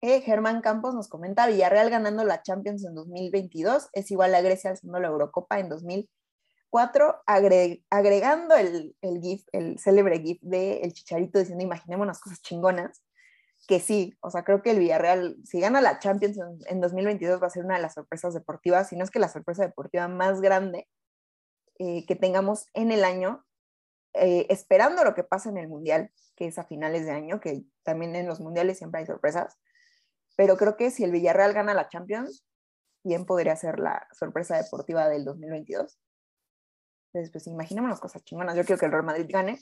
Eh, 0.00 0.20
Germán 0.20 0.62
Campos 0.62 0.94
nos 0.94 1.08
comenta, 1.08 1.46
Villarreal 1.46 1.88
ganando 1.88 2.24
la 2.24 2.42
Champions 2.42 2.84
en 2.84 2.94
2022 2.94 3.88
es 3.92 4.10
igual 4.10 4.34
a 4.34 4.40
Grecia 4.40 4.72
haciendo 4.72 4.98
la 4.98 5.08
Eurocopa 5.08 5.60
en 5.60 5.68
2004, 5.68 7.22
agregando 7.26 8.56
el, 8.56 8.96
el 9.00 9.20
GIF, 9.20 9.44
el 9.52 9.78
célebre 9.78 10.20
GIF 10.20 10.40
de 10.42 10.78
El 10.78 10.92
Chicharito 10.92 11.38
diciendo, 11.38 11.62
imaginémonos 11.62 12.18
cosas 12.18 12.42
chingonas 12.42 13.02
que 13.68 13.80
sí, 13.80 14.16
o 14.20 14.30
sea, 14.30 14.44
creo 14.44 14.62
que 14.62 14.70
el 14.70 14.78
Villarreal, 14.78 15.36
si 15.44 15.60
gana 15.60 15.80
la 15.80 15.98
Champions 15.98 16.38
en, 16.66 16.80
2022, 16.80 17.40
va 17.40 17.46
a 17.46 17.50
ser 17.50 17.64
una 17.64 17.76
de 17.76 17.82
las 17.82 17.94
sorpresas 17.94 18.34
deportivas, 18.34 18.88
si 18.88 18.96
no 18.96 19.04
es 19.04 19.10
que 19.10 19.18
la 19.18 19.28
sorpresa 19.28 19.62
deportiva 19.62 20.08
más 20.08 20.40
grande 20.40 20.88
eh, 21.78 22.04
que 22.06 22.16
tengamos 22.16 22.68
en 22.74 22.90
el 22.90 23.04
año, 23.04 23.44
eh, 24.14 24.46
esperando 24.50 25.04
lo 25.04 25.14
que 25.14 25.24
pasa 25.24 25.48
en 25.48 25.58
el 25.58 25.68
Mundial, 25.68 26.10
que 26.42 26.48
es 26.48 26.58
a 26.58 26.64
finales 26.64 27.06
de 27.06 27.12
año, 27.12 27.38
que 27.38 27.62
también 27.84 28.16
en 28.16 28.26
los 28.26 28.40
Mundiales 28.40 28.76
siempre 28.76 28.98
hay 28.98 29.06
sorpresas, 29.06 29.60
pero 30.36 30.56
creo 30.56 30.76
que 30.76 30.90
si 30.90 31.04
el 31.04 31.12
Villarreal 31.12 31.52
gana 31.52 31.72
la 31.72 31.88
Champions, 31.88 32.44
bien 33.04 33.26
podría 33.26 33.54
ser 33.54 33.78
la 33.78 34.08
sorpresa 34.10 34.56
deportiva 34.56 35.08
del 35.08 35.24
2022. 35.24 36.00
Entonces, 37.12 37.30
pues 37.30 37.46
imaginémonos 37.46 38.00
cosas 38.00 38.24
chingonas. 38.24 38.56
Yo 38.56 38.64
quiero 38.64 38.80
que 38.80 38.86
el 38.86 38.90
Real 38.90 39.04
Madrid 39.04 39.26
gane, 39.28 39.60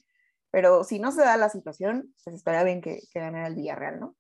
pero 0.51 0.83
si 0.83 1.01
no 1.01 1.13
se 1.13 1.21
da 1.21 1.37
la 1.37 1.51
situación, 1.51 2.15
pues 2.25 2.37
estaría 2.37 2.65
bien 2.65 2.81
que, 2.81 3.03
que 3.13 3.21
ganara 3.21 3.49
el 3.49 3.57
Villarreal, 3.57 4.01
¿no? 4.01 4.17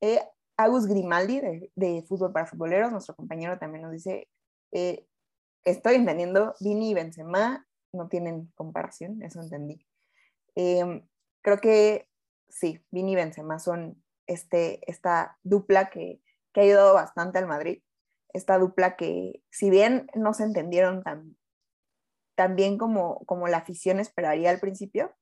Eh, 0.00 0.22
Agus 0.56 0.86
Grimaldi, 0.86 1.40
de, 1.74 2.04
Fútbol 2.06 2.32
para 2.32 2.46
Futboleros, 2.46 2.92
nuestro 2.92 3.16
compañero 3.16 3.58
también 3.58 3.82
nos 3.82 3.90
dice, 3.90 4.28
eh, 4.70 5.08
estoy 5.64 5.96
entendiendo, 5.96 6.54
Vini 6.60 6.90
y 6.90 6.94
Benzema 6.94 7.66
no 7.92 8.08
tienen 8.08 8.52
comparación, 8.54 9.20
eso 9.24 9.40
entendí. 9.40 9.84
Em, 10.54 11.06
creo 11.42 11.58
que 11.58 12.08
sí, 12.48 12.84
Vini 12.90 13.12
y 13.12 13.16
Benzema 13.16 13.58
son 13.58 14.02
este, 14.26 14.80
esta 14.90 15.38
dupla 15.42 15.90
que, 15.90 16.20
que 16.52 16.60
ha 16.60 16.64
ayudado 16.64 16.94
bastante 16.94 17.38
al 17.38 17.46
Madrid, 17.46 17.82
esta 18.32 18.58
dupla 18.58 18.96
que 18.96 19.42
si 19.50 19.70
bien 19.70 20.08
no 20.14 20.34
se 20.34 20.44
entendieron 20.44 21.02
tan, 21.02 21.36
también 22.40 22.78
como, 22.78 23.24
como 23.26 23.48
la 23.48 23.58
afición 23.58 24.00
esperaría 24.00 24.50
al 24.50 24.60
principio. 24.60 25.14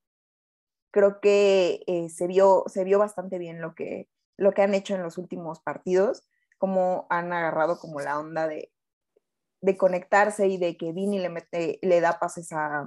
Creo 0.93 1.21
que 1.21 1.83
eh, 1.87 2.09
se, 2.11 2.27
vio, 2.27 2.65
se 2.69 2.85
vio 2.85 2.99
bastante 2.99 3.39
bien 3.39 3.61
lo 3.61 3.75
que, 3.75 4.09
lo 4.37 4.53
que 4.53 4.63
han 4.63 4.73
hecho 4.73 4.95
en 4.95 5.03
los 5.03 5.19
últimos 5.19 5.61
partidos, 5.61 6.29
cómo 6.59 7.07
han 7.11 7.33
agarrado 7.33 7.79
como 7.79 8.01
la 8.01 8.19
onda 8.19 8.47
de, 8.47 8.73
de 9.61 9.77
conectarse 9.77 10.47
y 10.47 10.59
de 10.59 10.77
que 10.77 10.93
Vini 10.93 11.19
le, 11.19 11.29
mete, 11.29 11.79
le 11.83 12.01
da 12.01 12.19
pases 12.19 12.53
a, 12.53 12.87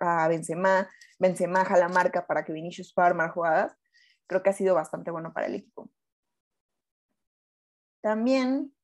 a 0.00 0.28
Benzema, 0.28 0.88
Benzema 1.18 1.64
la 1.76 1.88
marca 1.88 2.26
para 2.26 2.44
que 2.44 2.52
Vinicius 2.52 2.92
pueda 2.92 3.08
armar 3.08 3.30
jugadas, 3.30 3.76
creo 4.26 4.42
que 4.42 4.50
ha 4.50 4.54
sido 4.54 4.74
bastante 4.74 5.10
bueno 5.10 5.32
para 5.32 5.46
el 5.46 5.54
equipo. 5.54 5.90
También 8.00 8.74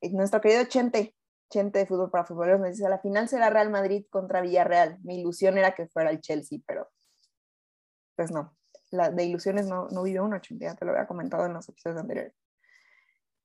eh, 0.00 0.10
nuestro 0.12 0.40
querido 0.40 0.64
Chente 0.64 1.16
Chente 1.48 1.78
de 1.78 1.86
Fútbol 1.86 2.10
para 2.10 2.24
Futboleros 2.24 2.60
me 2.60 2.70
dice, 2.70 2.88
la 2.88 2.98
final 2.98 3.28
será 3.28 3.50
Real 3.50 3.70
Madrid 3.70 4.04
contra 4.10 4.40
Villarreal. 4.40 4.98
Mi 5.02 5.20
ilusión 5.20 5.58
era 5.58 5.74
que 5.74 5.86
fuera 5.88 6.10
el 6.10 6.20
Chelsea, 6.20 6.58
pero 6.66 6.90
pues 8.16 8.30
no. 8.30 8.56
La, 8.90 9.10
de 9.10 9.24
ilusiones 9.24 9.66
no, 9.66 9.88
no 9.88 10.02
vive 10.02 10.20
uno, 10.20 10.38
Chente, 10.40 10.64
ya 10.64 10.74
te 10.74 10.84
lo 10.84 10.92
había 10.92 11.06
comentado 11.06 11.46
en 11.46 11.54
los 11.54 11.68
episodios 11.68 12.00
anteriores. 12.00 12.34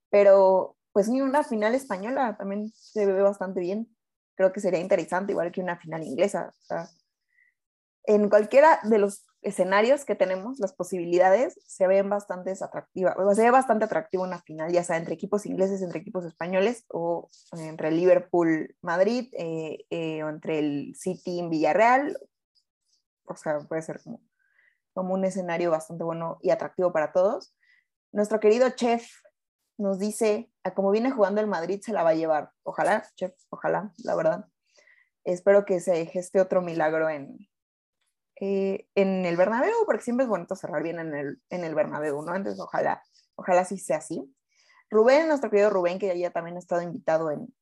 Pero 0.10 0.78
pues 0.92 1.10
ni 1.10 1.22
una 1.22 1.44
final 1.44 1.74
española 1.76 2.36
también 2.38 2.72
se 2.74 3.06
ve 3.06 3.22
bastante 3.22 3.60
bien. 3.60 3.96
Creo 4.42 4.54
que 4.54 4.60
sería 4.60 4.80
interesante, 4.80 5.34
igual 5.34 5.52
que 5.52 5.62
una 5.62 5.78
final 5.78 6.02
inglesa. 6.02 6.52
en 8.06 8.28
cualquiera 8.28 8.80
de 8.82 8.98
los 8.98 9.24
escenarios 9.44 10.04
que 10.04 10.16
tenemos, 10.16 10.58
las 10.58 10.74
posibilidades 10.74 11.60
se 11.68 11.86
ven 11.86 12.10
bastante 12.10 12.52
atractivas. 12.60 13.16
O 13.20 13.36
se 13.36 13.44
ve 13.44 13.52
bastante 13.52 13.86
atractivo 13.86 14.24
una 14.24 14.42
final, 14.42 14.72
ya 14.72 14.84
sea 14.84 14.98
entre 14.98 15.14
equipos 15.14 15.46
ingleses, 15.46 15.84
entre 15.84 16.00
equipos 16.00 16.26
españoles, 16.26 16.86
o 16.88 17.30
entre 17.52 17.90
el 17.90 17.98
Liverpool-Madrid, 17.98 19.32
eh, 19.34 19.86
eh, 19.92 20.24
o 20.24 20.30
entre 20.30 20.58
el 20.58 20.96
City 20.96 21.38
en 21.38 21.52
Villarreal. 21.52 22.18
O 23.26 23.36
sea, 23.36 23.60
puede 23.60 23.84
ser 23.84 24.02
como, 24.02 24.22
como 24.96 25.14
un 25.14 25.24
escenario 25.24 25.70
bastante 25.70 26.04
bueno 26.04 26.40
y 26.42 26.50
atractivo 26.50 26.92
para 26.92 27.12
todos. 27.12 27.54
Nuestro 28.12 28.40
querido 28.40 28.72
chef 28.72 29.08
nos 29.78 30.00
dice, 30.00 30.52
a 30.64 30.74
como 30.74 30.92
viene 30.92 31.12
jugando 31.12 31.42
el 31.42 31.48
Madrid 31.48 31.82
se 31.84 31.94
la 31.94 32.04
va 32.04 32.12
a 32.12 32.16
llevar. 32.16 32.52
Ojalá, 32.64 33.06
chef, 33.16 33.34
ojalá, 33.50 33.92
la 34.04 34.16
verdad. 34.16 34.46
Espero 35.24 35.66
que 35.66 35.80
se 35.80 36.06
geste 36.06 36.40
otro 36.40 36.62
milagro 36.62 37.10
en, 37.10 37.50
eh, 38.40 38.88
en 38.96 39.26
el 39.26 39.38
Bernabéu, 39.38 39.86
porque 39.86 40.04
siempre 40.04 40.24
es 40.24 40.30
bonito 40.30 40.56
cerrar 40.56 40.84
bien 40.84 41.00
en 41.00 41.14
el, 41.16 41.42
en 41.50 41.64
el 41.64 41.76
Bernabéu, 41.76 42.22
¿no? 42.22 42.36
Entonces, 42.36 42.60
ojalá, 42.60 43.04
ojalá 43.36 43.66
sí 43.66 43.78
sea 43.78 43.98
así. 43.98 44.34
Rubén, 44.90 45.28
nuestro 45.28 45.50
querido 45.50 45.70
Rubén, 45.70 46.00
que 46.00 46.18
ya 46.18 46.32
también 46.32 46.58
ha 46.58 46.60
estado 46.60 46.82
invitado 46.82 47.32
en, 47.32 47.54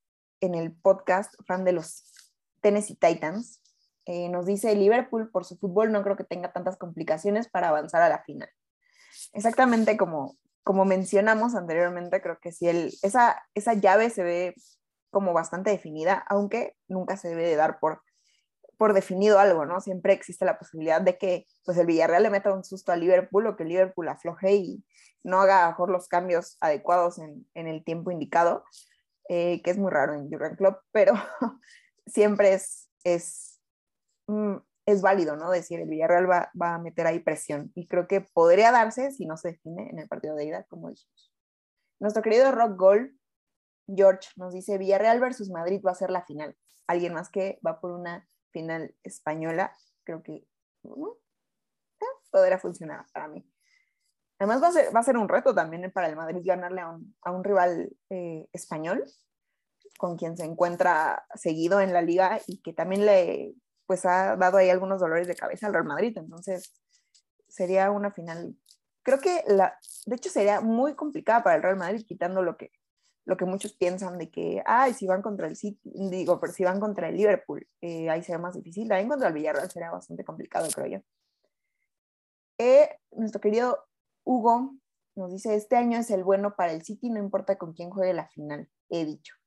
en 0.42 0.56
el 0.56 0.74
podcast, 0.74 1.34
fan 1.46 1.64
de 1.66 1.74
los 1.74 2.12
Tennessee 2.62 2.96
Titans, 2.96 3.62
eh, 4.06 4.30
nos 4.30 4.46
dice, 4.46 4.74
Liverpool 4.76 5.30
por 5.30 5.46
su 5.46 5.58
fútbol 5.58 5.92
no 5.92 6.02
creo 6.02 6.16
que 6.16 6.24
tenga 6.24 6.52
tantas 6.52 6.78
complicaciones 6.78 7.48
para 7.48 7.70
avanzar 7.70 8.02
a 8.02 8.10
la 8.10 8.24
final. 8.24 8.50
Exactamente 9.34 9.98
como, 9.98 10.38
como 10.70 10.86
mencionamos 10.86 11.56
anteriormente, 11.56 12.22
creo 12.22 12.38
que 12.40 12.52
sí, 12.52 12.68
el, 12.68 12.94
esa, 13.02 13.42
esa 13.56 13.74
llave 13.74 14.12
se 14.12 14.22
ve 14.22 14.54
como 15.10 15.34
bastante 15.34 15.72
definida, 15.72 16.24
aunque 16.30 16.76
nunca 16.88 17.18
se 17.18 17.30
debe 17.30 17.48
de 17.48 17.56
dar 17.56 17.80
por, 17.80 18.04
por 18.78 18.94
definido 18.94 19.40
algo, 19.40 19.66
¿no? 19.66 19.82
Siempre 19.82 20.14
existe 20.14 20.46
la 20.46 20.60
posibilidad 20.60 21.02
de 21.02 21.18
que 21.18 21.48
pues 21.66 21.76
el 21.80 21.88
Villarreal 21.88 22.22
le 22.22 22.30
meta 22.30 22.54
un 22.54 22.64
susto 22.64 22.92
a 22.92 22.98
Liverpool 22.98 23.48
o 23.48 23.56
que 23.56 23.64
Liverpool 23.64 24.10
afloje 24.10 24.58
y 24.58 24.86
no 25.24 25.42
haga 25.42 25.68
mejor 25.70 25.90
los 25.90 26.08
cambios 26.08 26.56
adecuados 26.62 27.18
en, 27.18 27.50
en 27.56 27.66
el 27.66 27.84
tiempo 27.84 28.12
indicado, 28.12 28.64
eh, 29.28 29.64
que 29.64 29.72
es 29.72 29.80
muy 29.80 29.90
raro 29.90 30.14
en 30.14 30.30
Jurgen 30.30 30.56
Klopp, 30.56 30.84
pero 30.92 31.14
siempre 32.06 32.54
es, 32.54 32.92
es, 33.04 33.60
mm, 34.28 34.58
es 34.92 35.02
válido, 35.02 35.36
¿no? 35.36 35.52
Decir, 35.52 35.80
el 35.80 35.90
Villarreal 35.90 36.30
va, 36.30 36.52
va, 36.60 36.76
a 36.76 36.80
meter 36.80 37.08
ahí 37.08 37.20
presión 37.20 37.72
y 37.76 37.88
creo 37.88 38.08
que 38.08 38.22
podría 38.22 38.72
darse 38.72 39.12
si 39.12 39.26
no 39.26 39.38
se 39.38 39.50
define 39.50 39.90
en 39.90 40.00
el 40.00 40.08
partido 40.08 40.36
de 40.36 40.46
ida, 40.46 40.64
como 40.70 40.90
dijimos. 40.90 41.34
Nuestro 42.00 42.22
querido 42.22 42.52
Rock 42.52 42.78
Gold, 42.78 43.12
George, 43.88 44.30
nos 44.36 44.54
dice, 44.54 44.78
Villarreal 44.78 45.20
versus 45.20 45.50
Madrid 45.50 45.82
va 45.86 45.92
a 45.92 45.96
ser 45.96 46.12
la 46.12 46.24
final. 46.24 46.56
Alguien 46.88 47.14
más 47.14 47.30
que 47.30 47.60
va 47.66 47.80
por 47.80 47.92
una 47.92 48.28
final 48.52 48.96
española, 49.04 49.76
creo 50.04 50.24
que 50.24 50.34
eh, 50.34 50.48
podrá 52.32 52.58
funcionar 52.58 53.06
para 53.14 53.28
mí. 53.28 53.46
Además 54.40 54.64
va 54.64 54.68
a, 54.70 54.72
ser, 54.72 54.96
va 54.96 55.02
a 55.02 55.04
ser 55.04 55.18
un 55.18 55.28
reto 55.28 55.54
también 55.54 55.92
para 55.92 56.08
el 56.08 56.16
Madrid 56.16 56.42
ganarle 56.44 56.82
a 56.82 56.90
un, 56.90 57.16
a 57.22 57.32
un 57.32 57.44
rival 57.44 57.92
eh, 58.10 58.48
español 58.54 59.04
con 59.98 60.16
quien 60.16 60.38
se 60.38 60.46
encuentra 60.46 61.26
seguido 61.36 61.82
en 61.82 61.92
la 61.92 62.02
liga 62.02 62.40
y 62.48 62.62
que 62.62 62.72
también 62.72 63.06
le 63.06 63.54
pues 63.90 64.06
ha 64.06 64.36
dado 64.36 64.58
ahí 64.58 64.70
algunos 64.70 65.00
dolores 65.00 65.28
de 65.28 65.34
cabeza 65.34 65.66
al 65.66 65.74
Real 65.74 65.86
Madrid. 65.86 66.16
Entonces 66.16 66.76
sería 67.48 67.90
una 67.90 68.12
final, 68.12 68.56
creo 69.02 69.20
que 69.20 69.44
la, 69.48 69.80
de 70.06 70.16
hecho 70.16 70.30
sería 70.30 70.62
muy 70.62 70.94
complicada 70.94 71.42
para 71.42 71.56
el 71.56 71.64
Real 71.64 71.76
Madrid 71.76 72.06
quitando 72.08 72.44
lo 72.44 72.56
que 72.56 72.72
lo 73.26 73.36
que 73.36 73.46
muchos 73.46 73.74
piensan 73.74 74.20
de 74.20 74.30
que, 74.30 74.62
ay, 74.66 74.94
si 74.94 75.08
van 75.08 75.24
contra 75.24 75.48
el 75.48 75.56
City, 75.56 75.80
digo, 75.84 76.40
pero 76.40 76.54
si 76.54 76.64
van 76.64 76.80
contra 76.80 77.10
el 77.10 77.18
Liverpool, 77.18 77.68
eh, 77.82 78.10
ahí 78.10 78.24
será 78.24 78.40
más 78.40 78.56
difícil. 78.56 78.88
También 78.88 79.08
contra 79.08 79.28
el 79.28 79.34
Villarreal 79.36 79.70
sería 79.70 79.92
bastante 79.92 80.24
complicado, 80.24 80.68
creo 80.74 80.88
yo. 80.88 81.00
Eh, 82.58 82.90
nuestro 83.12 83.42
querido 83.42 83.88
Hugo 84.24 84.76
nos 85.16 85.32
dice, 85.32 85.56
este 85.56 85.76
año 85.76 85.98
es 86.00 86.10
el 86.12 86.24
bueno 86.24 86.56
para 86.56 86.72
el 86.72 86.84
City, 86.84 87.10
no 87.10 87.20
importa 87.20 87.58
con 87.58 87.74
quién 87.74 87.90
juegue 87.90 88.14
la 88.14 88.28
final, 88.30 88.70
he 88.90 89.06
dicho. 89.06 89.39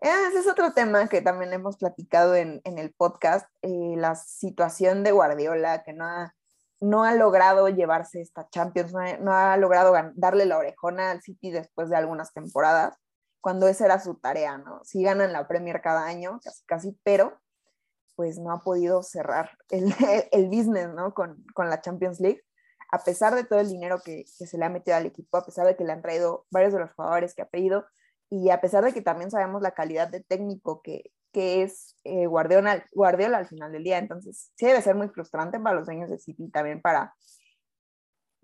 Eh, 0.00 0.08
ese 0.28 0.40
es 0.40 0.48
otro 0.48 0.72
tema 0.72 1.08
que 1.08 1.20
también 1.20 1.52
hemos 1.52 1.76
platicado 1.76 2.34
en, 2.34 2.60
en 2.64 2.78
el 2.78 2.92
podcast, 2.92 3.46
la 3.62 4.14
situación 4.16 5.04
de 5.04 5.12
Guardiola, 5.12 5.82
que 5.84 5.92
no 5.92 6.04
ha, 6.04 6.34
no 6.80 7.04
ha 7.04 7.14
logrado 7.14 7.68
llevarse 7.68 8.20
esta 8.20 8.48
Champions, 8.48 8.92
no 8.92 8.98
ha, 8.98 9.16
no 9.18 9.32
ha 9.32 9.56
logrado 9.56 9.94
darle 10.14 10.46
la 10.46 10.58
orejona 10.58 11.12
al 11.12 11.22
City 11.22 11.50
después 11.50 11.88
de 11.90 11.96
algunas 11.96 12.32
temporadas 12.32 12.96
cuando 13.42 13.68
esa 13.68 13.84
era 13.84 14.00
su 14.00 14.14
tarea, 14.14 14.56
¿no? 14.56 14.80
Sí 14.84 15.02
ganan 15.02 15.32
la 15.32 15.46
Premier 15.48 15.82
cada 15.82 16.06
año, 16.06 16.40
casi, 16.42 16.64
casi, 16.64 16.98
pero 17.02 17.38
pues 18.14 18.38
no 18.38 18.52
ha 18.52 18.60
podido 18.60 19.02
cerrar 19.02 19.50
el, 19.68 19.86
el 20.32 20.46
business, 20.46 20.88
¿no? 20.94 21.12
Con, 21.12 21.44
con, 21.54 21.68
la 21.68 21.80
Champions 21.80 22.20
League, 22.20 22.42
a 22.92 23.02
pesar 23.02 23.34
de 23.34 23.44
todo 23.44 23.58
el 23.58 23.68
dinero 23.68 24.00
que, 24.02 24.24
que, 24.38 24.46
se 24.46 24.56
le 24.56 24.64
ha 24.64 24.68
metido 24.68 24.96
al 24.96 25.06
equipo, 25.06 25.36
a 25.36 25.44
pesar 25.44 25.66
de 25.66 25.76
que 25.76 25.84
le 25.84 25.92
han 25.92 26.02
traído 26.02 26.46
varios 26.50 26.72
de 26.72 26.78
los 26.78 26.92
jugadores 26.92 27.34
que 27.34 27.42
ha 27.42 27.48
pedido, 27.48 27.84
y 28.32 28.48
a 28.48 28.62
pesar 28.62 28.82
de 28.82 28.94
que 28.94 29.02
también 29.02 29.30
sabemos 29.30 29.60
la 29.60 29.72
calidad 29.72 30.08
de 30.08 30.22
técnico 30.22 30.80
que, 30.80 31.12
que 31.32 31.62
es 31.62 31.96
eh, 32.02 32.24
Guardiola, 32.24 32.82
Guardiola 32.94 33.36
al 33.36 33.46
final 33.46 33.72
del 33.72 33.84
día, 33.84 33.98
entonces 33.98 34.50
sí 34.56 34.64
debe 34.64 34.80
ser 34.80 34.94
muy 34.94 35.10
frustrante 35.10 35.60
para 35.60 35.76
los 35.76 35.84
dueños 35.84 36.08
de 36.08 36.18
City, 36.18 36.48
también 36.48 36.80
para, 36.80 37.14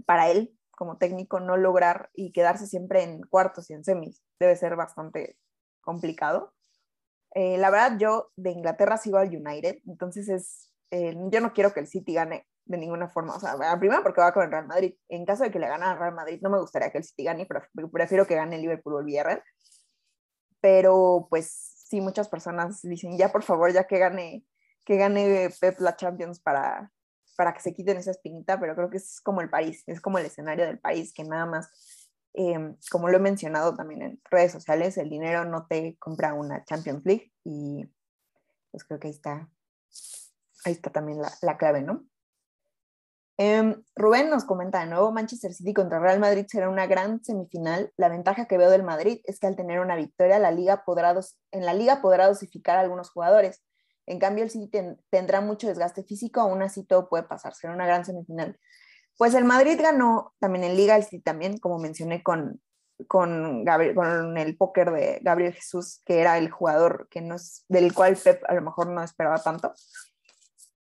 para 0.04 0.28
él, 0.28 0.54
como 0.72 0.98
técnico 0.98 1.40
no 1.40 1.56
lograr 1.56 2.10
y 2.12 2.32
quedarse 2.32 2.66
siempre 2.66 3.02
en 3.02 3.22
cuartos 3.22 3.70
y 3.70 3.72
en 3.72 3.82
semis. 3.82 4.22
Debe 4.38 4.56
ser 4.56 4.76
bastante 4.76 5.38
complicado. 5.80 6.52
Eh, 7.30 7.56
la 7.56 7.70
verdad, 7.70 7.96
yo 7.98 8.30
de 8.36 8.50
Inglaterra 8.50 8.98
sigo 8.98 9.16
al 9.16 9.34
United, 9.34 9.78
entonces 9.86 10.28
es, 10.28 10.70
eh, 10.90 11.16
yo 11.30 11.40
no 11.40 11.54
quiero 11.54 11.72
que 11.72 11.80
el 11.80 11.86
City 11.86 12.12
gane 12.12 12.46
de 12.66 12.76
ninguna 12.76 13.08
forma. 13.08 13.36
O 13.36 13.40
sea, 13.40 13.56
primero 13.78 14.02
porque 14.02 14.20
va 14.20 14.34
con 14.34 14.42
el 14.42 14.50
Real 14.50 14.66
Madrid. 14.66 14.94
En 15.08 15.24
caso 15.24 15.44
de 15.44 15.50
que 15.50 15.58
le 15.58 15.66
gane 15.66 15.86
al 15.86 15.98
Real 15.98 16.14
Madrid, 16.14 16.40
no 16.42 16.50
me 16.50 16.60
gustaría 16.60 16.90
que 16.90 16.98
el 16.98 17.04
City 17.04 17.24
gane, 17.24 17.46
pero 17.46 17.90
prefiero 17.90 18.26
que 18.26 18.34
gane 18.34 18.56
el 18.56 18.62
Liverpool 18.62 18.96
o 18.96 18.98
el 18.98 19.06
Villarreal. 19.06 19.42
Pero 20.60 21.26
pues 21.30 21.78
sí, 21.88 22.00
muchas 22.00 22.28
personas 22.28 22.82
dicen, 22.82 23.16
ya 23.16 23.30
por 23.30 23.42
favor, 23.42 23.72
ya 23.72 23.84
que 23.84 23.98
gane, 23.98 24.44
que 24.84 24.96
gane 24.96 25.50
Pep 25.60 25.80
la 25.80 25.96
Champions 25.96 26.40
para, 26.40 26.92
para 27.36 27.54
que 27.54 27.60
se 27.60 27.72
quiten 27.72 27.96
esa 27.96 28.10
espinita, 28.10 28.58
pero 28.58 28.74
creo 28.74 28.90
que 28.90 28.98
es 28.98 29.20
como 29.20 29.40
el 29.40 29.48
país, 29.50 29.84
es 29.86 30.00
como 30.00 30.18
el 30.18 30.26
escenario 30.26 30.66
del 30.66 30.78
país, 30.78 31.12
que 31.12 31.24
nada 31.24 31.46
más, 31.46 31.70
em, 32.34 32.76
como 32.90 33.08
lo 33.08 33.16
he 33.16 33.20
mencionado 33.20 33.74
también 33.74 34.02
en 34.02 34.20
redes 34.30 34.52
sociales, 34.52 34.98
el 34.98 35.08
dinero 35.08 35.44
no 35.44 35.66
te 35.66 35.96
compra 35.98 36.34
una 36.34 36.64
Champions 36.64 37.04
League 37.04 37.32
y 37.44 37.88
pues 38.70 38.84
creo 38.84 39.00
que 39.00 39.08
ahí 39.08 39.14
está, 39.14 39.48
ahí 40.64 40.72
está 40.72 40.90
también 40.90 41.22
la, 41.22 41.32
la 41.42 41.56
clave, 41.56 41.82
¿no? 41.82 42.04
Eh, 43.40 43.76
Rubén 43.94 44.30
nos 44.30 44.44
comenta 44.44 44.80
de 44.80 44.86
nuevo, 44.86 45.12
Manchester 45.12 45.54
City 45.54 45.72
contra 45.72 46.00
Real 46.00 46.18
Madrid 46.18 46.44
será 46.48 46.68
una 46.68 46.86
gran 46.86 47.22
semifinal. 47.22 47.92
La 47.96 48.08
ventaja 48.08 48.46
que 48.46 48.58
veo 48.58 48.68
del 48.68 48.82
Madrid 48.82 49.20
es 49.24 49.38
que 49.38 49.46
al 49.46 49.54
tener 49.54 49.78
una 49.78 49.94
victoria, 49.94 50.40
la 50.40 50.50
liga 50.50 50.82
podrá 50.84 51.14
en 51.52 51.64
la 51.64 51.72
liga 51.72 52.02
podrá 52.02 52.26
dosificar 52.26 52.76
a 52.76 52.80
algunos 52.80 53.10
jugadores. 53.10 53.62
En 54.06 54.18
cambio, 54.18 54.42
el 54.42 54.50
City 54.50 54.70
tendrá 55.10 55.40
mucho 55.40 55.68
desgaste 55.68 56.02
físico, 56.02 56.40
aún 56.40 56.62
así 56.62 56.84
todo 56.84 57.08
puede 57.08 57.24
pasar, 57.24 57.54
será 57.54 57.72
una 57.74 57.86
gran 57.86 58.04
semifinal. 58.04 58.58
Pues 59.16 59.34
el 59.34 59.44
Madrid 59.44 59.78
ganó 59.80 60.34
también 60.40 60.64
en 60.64 60.76
Liga, 60.76 60.96
el 60.96 61.04
City 61.04 61.20
también, 61.20 61.58
como 61.58 61.78
mencioné 61.78 62.24
con, 62.24 62.60
con, 63.06 63.64
Gabriel, 63.64 63.94
con 63.94 64.36
el 64.36 64.56
póker 64.56 64.90
de 64.90 65.20
Gabriel 65.22 65.52
Jesús, 65.52 66.02
que 66.04 66.20
era 66.20 66.38
el 66.38 66.50
jugador 66.50 67.06
que 67.10 67.20
no 67.20 67.36
del 67.68 67.94
cual 67.94 68.16
Pep 68.16 68.42
a 68.48 68.54
lo 68.54 68.62
mejor 68.62 68.88
no 68.88 69.02
esperaba 69.02 69.40
tanto. 69.40 69.72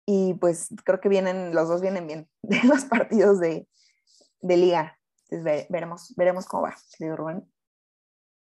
Y 0.06 0.34
pues 0.34 0.68
creo 0.84 1.00
que 1.00 1.08
vienen, 1.08 1.54
los 1.54 1.68
dos 1.68 1.80
vienen 1.82 2.06
bien 2.06 2.28
de 2.42 2.62
los 2.64 2.84
partidos 2.84 3.40
de, 3.40 3.68
de 4.40 4.56
Liga. 4.56 4.98
Entonces 5.28 5.66
veremos, 5.68 6.14
veremos 6.16 6.46
cómo 6.46 6.62
va, 6.62 6.76
querido 6.96 7.16
Rubén. 7.16 7.52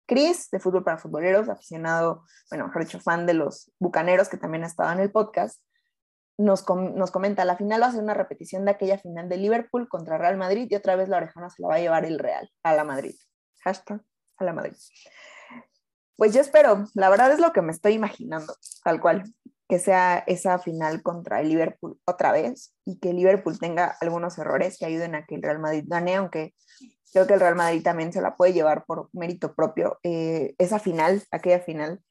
Chris, 0.08 0.50
de 0.52 0.60
Fútbol 0.60 0.84
para 0.84 0.98
Futboleros, 0.98 1.48
aficionado, 1.48 2.26
bueno, 2.50 2.68
mejor 2.68 2.84
dicho, 2.84 3.00
fan 3.00 3.26
de 3.26 3.34
los 3.34 3.72
Bucaneros, 3.80 4.28
que 4.28 4.38
también 4.38 4.64
ha 4.64 4.68
estado 4.68 4.92
en 4.92 5.00
el 5.00 5.12
podcast, 5.12 5.62
nos, 6.38 6.66
nos 6.68 7.12
comenta, 7.12 7.46
la 7.46 7.56
final 7.56 7.82
va 7.82 7.88
a 7.88 7.92
ser 7.92 8.02
una 8.02 8.14
repetición 8.14 8.66
de 8.66 8.72
aquella 8.72 8.98
final 8.98 9.30
de 9.30 9.38
Liverpool 9.38 9.88
contra 9.88 10.18
Real 10.18 10.38
Madrid 10.38 10.68
y 10.70 10.76
otra 10.76 10.96
vez 10.96 11.08
la 11.08 11.18
orejona 11.18 11.50
se 11.50 11.62
la 11.62 11.70
va 11.70 11.76
a 11.76 11.80
llevar 11.80 12.06
el 12.06 12.20
Real 12.20 12.50
a 12.64 12.74
la 12.74 12.84
Madrid. 12.84 13.16
Hashtag 13.64 14.02
a 14.38 14.44
la 14.44 14.54
Madrid. 14.54 14.76
Pues 16.16 16.34
yo 16.34 16.42
espero, 16.42 16.86
la 16.94 17.10
verdad 17.10 17.32
es 17.32 17.40
lo 17.40 17.52
que 17.54 17.62
me 17.62 17.72
estoy 17.72 17.94
imaginando, 17.94 18.54
tal 18.84 19.00
cual, 19.00 19.24
que 19.72 19.80
sea 19.80 20.22
esa 20.28 20.60
final 20.60 21.02
contra 21.02 21.40
el 21.40 21.48
Liverpool 21.48 21.98
otra 22.04 22.34
vez 22.34 22.76
y 22.84 23.00
que 23.00 23.12
el 23.12 23.16
Liverpool 23.16 23.58
tenga 23.58 23.96
algunos 24.02 24.38
errores 24.38 24.78
que 24.78 24.86
ayuden 24.86 25.16
a 25.16 25.26
que 25.26 25.36
el 25.36 25.42
Real 25.42 25.60
Madrid 25.60 25.86
gane, 25.88 26.18
aunque 26.18 26.54
creo 27.14 27.26
que 27.26 27.36
el 27.36 27.40
Real 27.40 27.56
Madrid 27.56 27.82
también 27.82 28.12
se 28.12 28.20
la 28.20 28.36
puede 28.36 28.52
llevar 28.52 28.84
por 28.84 29.08
mérito 29.14 29.56
propio. 29.56 29.98
Eh, 30.04 30.56
esa 30.58 30.78
final, 30.78 31.24
aquella 31.32 31.62
final, 31.62 32.02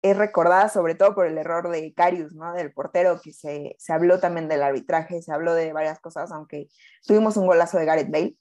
es 0.00 0.16
recordada 0.16 0.70
sobre 0.70 0.94
todo 0.94 1.14
por 1.14 1.26
el 1.26 1.36
error 1.36 1.68
de 1.68 1.92
Carius, 1.92 2.32
¿no? 2.32 2.54
Del 2.54 2.72
portero, 2.72 3.20
que 3.22 3.34
se, 3.34 3.76
se, 3.78 3.92
habló 3.92 4.18
también 4.18 4.48
del 4.48 4.62
arbitraje, 4.62 5.20
se 5.20 5.30
habló 5.30 5.52
de 5.52 5.74
varias 5.74 6.00
cosas, 6.00 6.32
aunque 6.32 6.68
tuvimos 7.06 7.36
un 7.36 7.46
golazo 7.46 7.76
de 7.76 7.84
Gareth 7.84 8.10
Bale. 8.10 8.34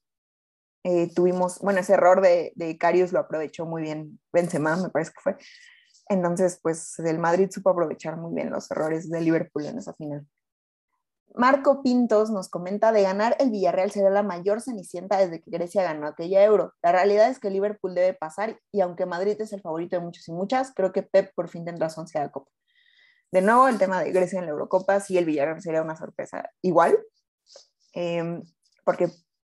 Eh, 0.86 1.14
tuvimos, 1.14 1.60
bueno, 1.60 1.82
ese 1.82 1.96
error 1.96 2.22
de, 2.22 2.54
de 2.56 2.78
Carius 2.78 3.12
lo 3.12 3.20
aprovechó 3.20 3.66
muy 3.66 3.82
bien 3.82 4.22
Benzema, 4.32 4.78
me 4.78 4.90
parece 4.90 5.12
que 5.12 5.20
fue. 5.20 5.36
Entonces, 6.10 6.60
pues 6.62 6.98
el 7.00 7.20
Madrid 7.20 7.50
supo 7.52 7.70
aprovechar 7.70 8.18
muy 8.18 8.34
bien 8.34 8.50
los 8.50 8.70
errores 8.72 9.10
de 9.10 9.22
Liverpool 9.22 9.66
en 9.66 9.78
esa 9.78 9.94
final. 9.94 10.26
Marco 11.38 11.84
Pintos 11.84 12.32
nos 12.32 12.50
comenta 12.50 12.92
de 12.92 13.04
ganar 13.04 13.36
el 13.40 13.52
Villarreal 13.52 13.92
será 13.92 14.10
la 14.10 14.24
mayor 14.24 14.62
cenicienta 14.62 15.18
desde 15.18 15.42
que 15.42 15.52
Grecia 15.52 15.84
ganó 15.84 16.08
aquella 16.08 16.44
euro. 16.44 16.74
La 16.82 16.92
realidad 16.92 17.30
es 17.30 17.40
que 17.40 17.52
Liverpool 17.52 17.94
debe 17.94 18.14
pasar 18.14 18.60
y 18.72 18.82
aunque 18.82 19.06
Madrid 19.06 19.40
es 19.40 19.54
el 19.54 19.62
favorito 19.62 19.96
de 19.96 20.02
muchos 20.02 20.28
y 20.28 20.32
muchas, 20.32 20.74
creo 20.74 20.92
que 20.92 21.04
Pep 21.04 21.32
por 21.36 21.48
fin 21.50 21.64
tendrá 21.64 21.90
su 21.90 22.02
onceada 22.02 22.32
copa. 22.32 22.50
De 23.32 23.42
nuevo, 23.42 23.68
el 23.68 23.78
tema 23.78 24.02
de 24.02 24.12
Grecia 24.12 24.40
en 24.40 24.46
la 24.46 24.52
Eurocopa, 24.52 25.00
sí, 25.00 25.18
el 25.18 25.26
Villarreal 25.26 25.62
sería 25.62 25.82
una 25.82 25.96
sorpresa 25.96 26.50
igual, 26.62 26.98
em, 27.94 28.42
porque 28.86 29.10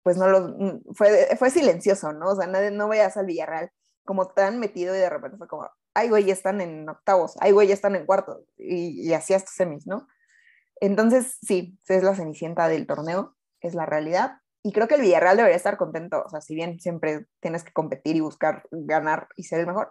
pues 0.03 0.17
no 0.17 0.27
lo, 0.29 0.81
fue, 0.95 1.37
fue 1.39 1.51
silencioso, 1.51 2.13
¿no? 2.13 2.31
O 2.31 2.37
sea, 2.37 2.47
no, 2.47 2.59
no 2.71 2.89
veas 2.89 3.17
al 3.17 3.27
Villarreal 3.27 3.71
como 4.05 4.29
tan 4.29 4.59
metido 4.59 4.97
y 4.97 4.99
de 4.99 5.11
repente 5.11 5.37
fue 5.37 5.47
como, 5.47 5.69
ay, 5.99 6.09
güey, 6.09 6.25
ya 6.25 6.33
están 6.33 6.61
en 6.61 6.89
octavos, 6.89 7.37
ay, 7.41 7.53
güey, 7.53 7.69
ya 7.69 7.75
están 7.75 7.97
en 7.97 8.07
cuartos, 8.07 8.43
y, 8.57 9.09
y 9.09 9.13
así 9.15 9.35
hasta 9.35 9.51
semis, 9.51 9.87
¿no? 9.87 10.07
Entonces, 10.81 11.39
sí, 11.43 11.79
es 11.89 12.03
la 12.03 12.15
cenicienta 12.15 12.69
del 12.69 12.87
torneo, 12.87 13.37
es 13.61 13.75
la 13.75 13.87
realidad. 13.87 14.39
Y 14.63 14.73
creo 14.73 14.89
que 14.89 14.97
el 14.97 15.01
Villarreal 15.01 15.37
debería 15.37 15.57
estar 15.57 15.77
contento, 15.77 16.23
o 16.25 16.29
sea, 16.29 16.41
si 16.41 16.55
bien 16.55 16.81
siempre 16.81 17.27
tienes 17.41 17.65
que 17.65 17.73
competir 17.73 18.17
y 18.17 18.21
buscar 18.21 18.65
ganar 18.71 19.29
y 19.37 19.45
ser 19.45 19.61
el 19.61 19.67
mejor, 19.67 19.91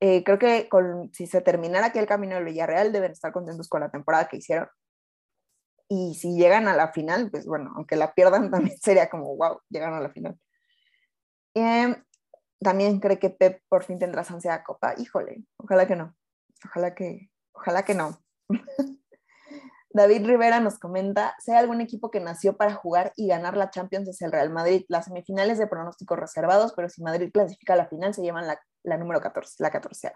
eh, 0.00 0.22
creo 0.24 0.38
que 0.38 0.68
con, 0.68 1.12
si 1.12 1.26
se 1.26 1.40
terminara 1.40 1.86
aquí 1.86 1.98
el 1.98 2.06
camino 2.06 2.34
del 2.34 2.44
Villarreal, 2.44 2.92
deben 2.92 3.12
estar 3.12 3.32
contentos 3.32 3.68
con 3.68 3.80
la 3.80 3.90
temporada 3.90 4.28
que 4.28 4.38
hicieron. 4.38 4.68
Y 5.88 6.14
si 6.14 6.36
llegan 6.36 6.68
a 6.68 6.76
la 6.76 6.92
final, 6.92 7.30
pues 7.30 7.46
bueno, 7.46 7.72
aunque 7.76 7.96
la 7.96 8.14
pierdan, 8.14 8.50
también 8.50 8.78
sería 8.78 9.08
como, 9.08 9.36
wow, 9.36 9.60
llegaron 9.68 9.94
a 9.96 10.00
la 10.00 10.10
final. 10.10 10.38
Eh, 11.54 11.96
también 12.64 12.98
cree 12.98 13.20
que 13.20 13.30
Pep 13.30 13.62
por 13.68 13.84
fin 13.84 14.00
tendrá 14.00 14.22
ansia 14.22 14.58
de 14.58 14.64
copa. 14.64 14.94
Híjole, 14.98 15.44
ojalá 15.56 15.86
que 15.86 15.94
no. 15.94 16.16
Ojalá 16.64 16.94
que, 16.96 17.30
ojalá 17.52 17.84
que 17.84 17.94
no. 17.94 18.18
David 19.90 20.26
Rivera 20.26 20.58
nos 20.58 20.80
comenta, 20.80 21.36
sea 21.38 21.60
algún 21.60 21.80
equipo 21.80 22.10
que 22.10 22.18
nació 22.18 22.56
para 22.56 22.74
jugar 22.74 23.12
y 23.14 23.28
ganar 23.28 23.56
la 23.56 23.70
Champions 23.70 24.08
es 24.08 24.20
el 24.22 24.32
Real 24.32 24.50
Madrid. 24.50 24.84
Las 24.88 25.04
semifinales 25.04 25.58
de 25.58 25.68
pronósticos 25.68 26.18
reservados, 26.18 26.72
pero 26.74 26.88
si 26.88 27.00
Madrid 27.00 27.30
clasifica 27.32 27.74
a 27.74 27.76
la 27.76 27.86
final 27.86 28.12
se 28.12 28.22
llevan 28.22 28.48
la, 28.48 28.60
la 28.82 28.96
número 28.96 29.20
14, 29.20 29.62
la 29.62 29.70
14. 29.70 30.10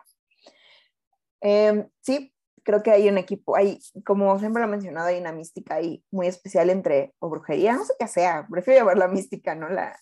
Em, 1.41 1.89
sí, 2.01 2.35
creo 2.65 2.83
que 2.83 2.91
hay 2.91 3.09
un 3.09 3.19
equipo, 3.19 3.55
hay, 3.55 3.79
como 4.05 4.37
siempre 4.41 4.61
lo 4.61 4.69
he 4.69 4.71
mencionado, 4.73 5.07
hay 5.07 5.21
una 5.21 5.31
mística 5.31 5.77
ahí 5.77 6.05
muy 6.11 6.27
especial 6.27 6.71
entre, 6.71 7.15
o 7.21 7.31
brujería, 7.31 7.75
no 7.75 7.85
sé 7.85 7.95
qué 8.01 8.09
sea, 8.09 8.49
prefiero 8.51 8.81
llamarla 8.81 9.07
mística, 9.07 9.55
¿no? 9.55 9.69
La, 9.69 9.97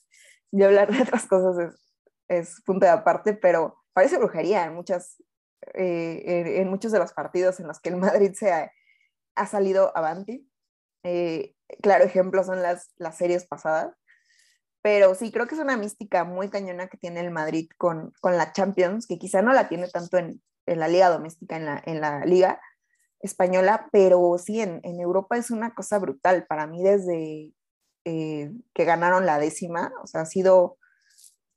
y 0.52 0.62
hablar 0.62 0.90
de 0.90 1.02
otras 1.02 1.26
cosas 1.26 1.58
es, 1.58 1.85
es 2.28 2.62
punto 2.64 2.86
de 2.86 2.92
aparte, 2.92 3.34
pero 3.34 3.82
parece 3.92 4.18
brujería 4.18 4.64
en, 4.64 4.74
muchas, 4.74 5.22
eh, 5.74 6.22
en, 6.24 6.46
en, 6.46 6.68
muchos 6.68 6.92
de 6.92 6.98
los 6.98 7.12
partidos 7.12 7.60
en 7.60 7.66
los 7.66 7.80
que 7.80 7.90
el 7.90 7.96
Madrid 7.96 8.32
se 8.34 8.52
ha, 8.52 8.70
ha 9.34 9.46
salido 9.46 9.96
avanti. 9.96 10.50
Eh, 11.04 11.54
claro, 11.82 12.04
ejemplo 12.04 12.42
son 12.44 12.62
las, 12.62 12.92
las 12.96 13.16
series 13.16 13.46
pasadas. 13.46 13.94
Pero 14.82 15.14
sí, 15.14 15.32
creo 15.32 15.46
que 15.46 15.56
es 15.56 15.60
una 15.60 15.76
mística 15.76 16.24
muy 16.24 16.48
cañona 16.48 16.86
que 16.86 16.96
tiene 16.96 17.20
el 17.20 17.32
Madrid 17.32 17.68
con, 17.76 18.12
con 18.20 18.36
la 18.36 18.52
Champions, 18.52 19.06
que 19.06 19.18
quizá 19.18 19.42
no 19.42 19.52
la 19.52 19.68
tiene 19.68 19.88
tanto 19.88 20.16
en, 20.16 20.40
en 20.66 20.78
la 20.78 20.88
liga 20.88 21.08
doméstica, 21.08 21.56
en 21.56 21.64
la, 21.64 21.82
en 21.86 22.00
la 22.00 22.24
liga 22.24 22.60
española, 23.20 23.88
pero 23.90 24.36
sí, 24.38 24.60
en, 24.60 24.80
en 24.84 25.00
Europa 25.00 25.36
es 25.36 25.50
una 25.50 25.74
cosa 25.74 25.98
brutal. 25.98 26.46
Para 26.46 26.66
mí, 26.66 26.82
desde 26.82 27.52
eh, 28.04 28.52
que 28.74 28.84
ganaron 28.84 29.26
la 29.26 29.38
décima, 29.38 29.92
o 30.02 30.06
sea, 30.06 30.20
ha 30.20 30.26
sido 30.26 30.78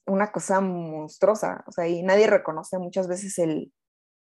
una 0.10 0.32
cosa 0.32 0.62
monstruosa. 0.62 1.64
O 1.68 1.72
sea, 1.72 1.88
y 1.88 2.04
nadie 2.04 2.28
reconoce 2.28 2.78
muchas 2.78 3.08
veces 3.08 3.38
el, 3.40 3.72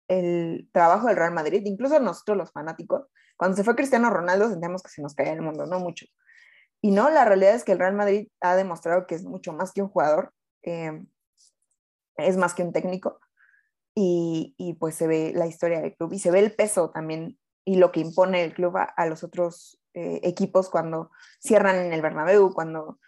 el 0.09 0.69
trabajo 0.73 1.09
del 1.09 1.17
Real 1.17 1.33
Madrid, 1.33 1.63
incluso 1.65 1.99
nosotros 2.01 2.37
los 2.37 2.53
fanáticos, 2.53 3.07
cuando 3.37 3.57
se 3.57 3.65
fue 3.65 3.75
Cristiano 3.75 4.11
Ronaldo 4.11 4.49
sentíamos 4.49 4.83
que 4.83 4.91
se 4.91 5.03
nos 5.03 5.15
caía 5.15 5.33
el 5.33 5.43
mundo, 5.43 5.67
no 5.67 5.81
mucho. 5.81 6.07
Y 6.81 6.91
no, 6.91 7.11
la 7.11 7.25
realidad 7.25 7.55
es 7.55 7.65
que 7.65 7.73
el 7.73 7.79
Real 7.79 7.95
Madrid 7.95 8.29
ha 8.41 8.57
demostrado 8.57 9.07
que 9.07 9.15
es 9.15 9.25
mucho 9.25 9.53
más 9.53 9.73
que 9.73 9.83
un 9.83 9.89
jugador, 9.89 10.33
eh, 10.63 11.03
es 12.17 12.37
más 12.37 12.55
que 12.55 12.63
un 12.63 12.73
técnico, 12.73 13.19
y, 13.95 14.55
y, 14.59 14.75
pues 14.75 14.95
se 14.95 15.07
ve 15.07 15.33
la 15.35 15.47
historia 15.47 15.81
del 15.81 15.97
club 15.97 16.13
y 16.13 16.19
se 16.19 16.31
ve 16.31 16.41
el 16.41 16.55
peso 16.55 16.91
también 16.91 17.39
y 17.65 17.77
lo 17.77 17.93
que 17.93 18.01
impone 18.01 18.43
el 18.43 18.53
club 18.53 18.77
a, 18.77 18.83
a 18.83 19.07
los 19.07 19.23
otros 19.23 19.81
eh, 19.95 20.21
equipos 20.25 20.69
cuando 20.69 21.13
cierran 21.41 21.77
en 21.77 21.93
el 21.93 22.03
Bernabéu, 22.03 22.53
cuando 22.53 22.99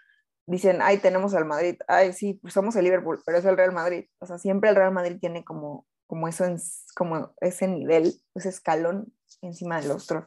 dicen, 0.46 0.78
ay, 0.80 0.98
tenemos 0.98 1.34
al 1.34 1.44
Madrid, 1.44 1.76
ay, 1.88 2.12
sí, 2.12 2.34
pues 2.34 2.54
somos 2.54 2.76
el 2.76 2.84
Liverpool, 2.84 3.20
pero 3.26 3.38
es 3.38 3.44
el 3.44 3.56
Real 3.56 3.72
Madrid. 3.72 4.06
O 4.20 4.26
sea, 4.26 4.38
siempre 4.38 4.70
el 4.70 4.76
Real 4.76 4.92
Madrid 4.92 5.18
tiene 5.20 5.44
como, 5.44 5.86
como, 6.06 6.28
eso 6.28 6.44
en, 6.44 6.58
como 6.94 7.34
ese 7.40 7.68
nivel, 7.68 8.14
ese 8.34 8.48
escalón 8.48 9.12
encima 9.42 9.80
de 9.80 9.88
los 9.88 10.04
otros 10.04 10.24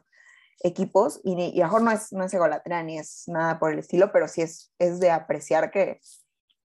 equipos 0.62 1.22
y, 1.24 1.62
a 1.62 1.68
lo 1.68 1.72
mejor 1.72 1.82
no 1.84 1.92
es, 1.92 2.12
no 2.12 2.26
es 2.26 2.34
egolatría 2.34 2.84
ni 2.84 3.00
es 3.00 3.24
nada 3.28 3.60
por 3.60 3.72
el 3.72 3.80
estilo, 3.80 4.12
pero 4.12 4.28
sí 4.28 4.42
es, 4.42 4.74
es 4.78 5.00
de 5.00 5.10
apreciar 5.10 5.72
que, 5.72 6.02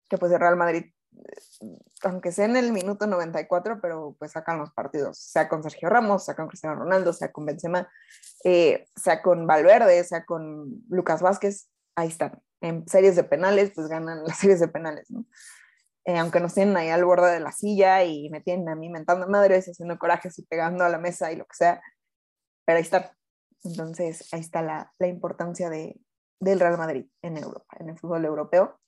que 0.09 0.17
pues 0.17 0.31
el 0.31 0.39
Real 0.39 0.57
Madrid, 0.57 0.91
aunque 2.03 2.33
sea 2.33 2.45
en 2.45 2.57
el 2.57 2.73
minuto 2.73 3.07
94, 3.07 3.79
pero 3.81 4.15
pues 4.19 4.33
sacan 4.33 4.59
los 4.59 4.71
partidos, 4.73 5.17
sea 5.17 5.47
con 5.47 5.63
Sergio 5.63 5.89
Ramos, 5.89 6.25
sea 6.25 6.35
con 6.35 6.47
Cristiano 6.47 6.75
Ronaldo, 6.75 7.13
sea 7.13 7.31
con 7.31 7.45
Benzema, 7.45 7.89
eh, 8.43 8.87
sea 8.95 9.21
con 9.21 9.47
Valverde, 9.47 10.03
sea 10.03 10.25
con 10.25 10.83
Lucas 10.89 11.21
Vázquez, 11.21 11.69
ahí 11.95 12.09
están. 12.09 12.41
En 12.61 12.87
series 12.87 13.15
de 13.15 13.23
penales, 13.23 13.71
pues 13.75 13.87
ganan 13.87 14.23
las 14.27 14.39
series 14.39 14.59
de 14.59 14.67
penales, 14.67 15.09
¿no? 15.09 15.25
Eh, 16.05 16.17
aunque 16.17 16.39
nos 16.39 16.53
tienen 16.53 16.77
ahí 16.77 16.87
al 16.87 17.03
borde 17.03 17.33
de 17.33 17.41
la 17.41 17.51
silla 17.51 18.03
y 18.05 18.29
me 18.29 18.39
tienen 18.39 18.69
a 18.69 18.75
mí 18.75 18.89
mentando 18.89 19.27
madres, 19.27 19.67
haciendo 19.67 19.99
corajes 19.99 20.39
y 20.39 20.43
pegando 20.43 20.85
a 20.85 20.89
la 20.89 20.97
mesa 20.97 21.33
y 21.33 21.35
lo 21.35 21.43
que 21.45 21.55
sea, 21.55 21.81
pero 22.65 22.77
ahí 22.77 22.83
está. 22.83 23.13
Entonces, 23.63 24.33
ahí 24.33 24.39
está 24.39 24.61
la, 24.61 24.93
la 24.99 25.07
importancia 25.07 25.69
de, 25.69 25.99
del 26.39 26.59
Real 26.59 26.77
Madrid 26.77 27.05
en 27.21 27.37
Europa, 27.37 27.75
en 27.79 27.89
el 27.89 27.97
fútbol 27.97 28.23
europeo. 28.23 28.79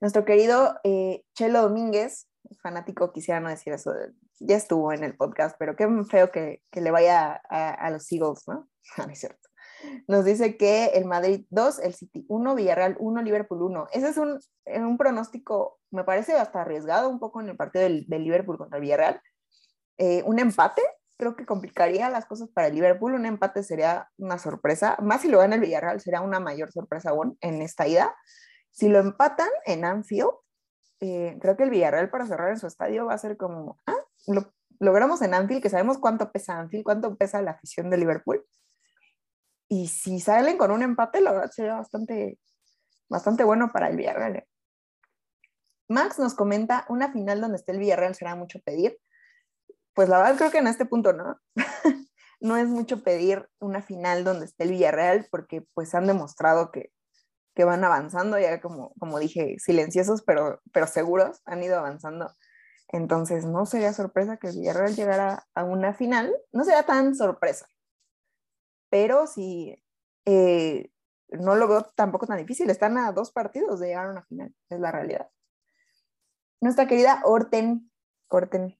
Nuestro 0.00 0.24
querido 0.24 0.78
eh, 0.84 1.24
Chelo 1.34 1.62
Domínguez, 1.62 2.28
fanático, 2.62 3.12
quisiera 3.12 3.40
no 3.40 3.48
decir 3.48 3.72
eso, 3.72 3.92
ya 4.38 4.56
estuvo 4.56 4.92
en 4.92 5.04
el 5.04 5.16
podcast, 5.16 5.56
pero 5.58 5.74
qué 5.74 5.88
feo 6.08 6.30
que, 6.30 6.62
que 6.70 6.80
le 6.80 6.90
vaya 6.90 7.40
a, 7.48 7.70
a, 7.70 7.90
los 7.90 8.10
Eagles, 8.12 8.44
¿no? 8.46 8.68
No 8.98 9.04
es 9.10 9.18
cierto. 9.18 9.47
Nos 10.06 10.24
dice 10.24 10.56
que 10.56 10.86
el 10.86 11.04
Madrid 11.04 11.46
2, 11.50 11.80
el 11.80 11.94
City 11.94 12.24
1, 12.28 12.54
Villarreal 12.54 12.96
1, 12.98 13.22
Liverpool 13.22 13.62
1. 13.62 13.88
Ese 13.92 14.08
es 14.08 14.16
un, 14.16 14.38
un, 14.66 14.98
pronóstico, 14.98 15.78
me 15.90 16.04
parece 16.04 16.34
hasta 16.34 16.62
arriesgado 16.62 17.08
un 17.08 17.18
poco 17.18 17.40
en 17.40 17.48
el 17.48 17.56
partido 17.56 17.84
del, 17.84 18.06
del 18.06 18.24
Liverpool 18.24 18.58
contra 18.58 18.78
el 18.78 18.82
Villarreal. 18.82 19.20
Eh, 19.98 20.22
un 20.26 20.38
empate, 20.38 20.82
creo 21.16 21.36
que 21.36 21.46
complicaría 21.46 22.10
las 22.10 22.26
cosas 22.26 22.48
para 22.48 22.68
el 22.68 22.74
Liverpool. 22.74 23.14
Un 23.14 23.26
empate 23.26 23.62
sería 23.62 24.08
una 24.16 24.38
sorpresa, 24.38 24.96
más 25.02 25.22
si 25.22 25.28
lo 25.28 25.38
gana 25.38 25.56
el 25.56 25.60
Villarreal, 25.60 26.00
sería 26.00 26.20
una 26.20 26.40
mayor 26.40 26.72
sorpresa 26.72 27.10
aún 27.10 27.36
en 27.40 27.62
esta 27.62 27.86
ida. 27.86 28.16
Si 28.70 28.88
lo 28.88 28.98
empatan 28.98 29.48
en 29.66 29.84
Anfield, 29.84 30.30
eh, 31.00 31.38
creo 31.40 31.56
que 31.56 31.64
el 31.64 31.70
Villarreal 31.70 32.10
para 32.10 32.26
cerrar 32.26 32.50
en 32.50 32.58
su 32.58 32.66
estadio 32.66 33.06
va 33.06 33.14
a 33.14 33.18
ser 33.18 33.36
como, 33.36 33.78
ah, 33.86 33.96
lo 34.26 34.52
logramos 34.80 35.22
en 35.22 35.34
Anfield, 35.34 35.62
que 35.62 35.70
sabemos 35.70 35.98
cuánto 35.98 36.30
pesa 36.30 36.58
Anfield, 36.58 36.84
cuánto 36.84 37.16
pesa 37.16 37.42
la 37.42 37.52
afición 37.52 37.90
de 37.90 37.98
Liverpool. 37.98 38.44
Y 39.68 39.88
si 39.88 40.20
salen 40.20 40.56
con 40.56 40.70
un 40.70 40.82
empate, 40.82 41.20
la 41.20 41.32
verdad 41.32 41.50
sería 41.50 41.74
bastante, 41.74 42.38
bastante 43.08 43.44
bueno 43.44 43.70
para 43.72 43.88
el 43.88 43.96
Villarreal. 43.96 44.36
¿eh? 44.36 44.48
Max 45.88 46.18
nos 46.18 46.34
comenta, 46.34 46.86
una 46.88 47.12
final 47.12 47.40
donde 47.40 47.56
esté 47.56 47.72
el 47.72 47.78
Villarreal 47.78 48.14
será 48.14 48.34
mucho 48.34 48.60
pedir 48.60 48.98
pues 49.98 50.08
la 50.08 50.18
verdad 50.18 50.36
creo 50.36 50.50
que 50.52 50.58
en 50.58 50.68
este 50.68 50.86
punto 50.86 51.12
no. 51.12 51.40
no 52.40 52.56
es 52.56 52.68
mucho 52.68 53.02
pedir 53.02 53.48
una 53.58 53.82
final 53.82 54.22
donde 54.22 54.44
esté 54.44 54.62
el 54.62 54.70
Villarreal 54.70 55.26
porque 55.28 55.66
pues 55.74 55.92
han 55.92 56.06
demostrado 56.06 56.70
que, 56.70 56.92
que 57.56 57.64
van 57.64 57.82
avanzando, 57.82 58.38
ya 58.38 58.60
como, 58.60 58.94
como 59.00 59.18
dije, 59.18 59.56
silenciosos 59.58 60.22
pero, 60.22 60.60
pero 60.72 60.86
seguros, 60.86 61.40
han 61.46 61.64
ido 61.64 61.76
avanzando. 61.80 62.32
Entonces 62.92 63.44
no 63.44 63.66
sería 63.66 63.92
sorpresa 63.92 64.36
que 64.36 64.46
el 64.46 64.60
Villarreal 64.60 64.94
llegara 64.94 65.48
a 65.56 65.64
una 65.64 65.92
final, 65.94 66.32
no 66.52 66.62
sería 66.62 66.84
tan 66.84 67.16
sorpresa, 67.16 67.66
pero 68.90 69.26
sí, 69.26 69.82
eh, 70.24 70.90
no 71.28 71.54
lo 71.56 71.68
veo 71.68 71.82
tampoco 71.94 72.26
tan 72.26 72.38
difícil, 72.38 72.70
están 72.70 72.96
a 72.98 73.12
dos 73.12 73.30
partidos 73.30 73.80
de 73.80 73.88
llegar 73.88 74.06
a 74.06 74.10
una 74.10 74.22
final, 74.22 74.54
es 74.68 74.80
la 74.80 74.92
realidad. 74.92 75.28
Nuestra 76.60 76.86
querida 76.86 77.22
Orten, 77.24 77.90
Orten 78.28 78.78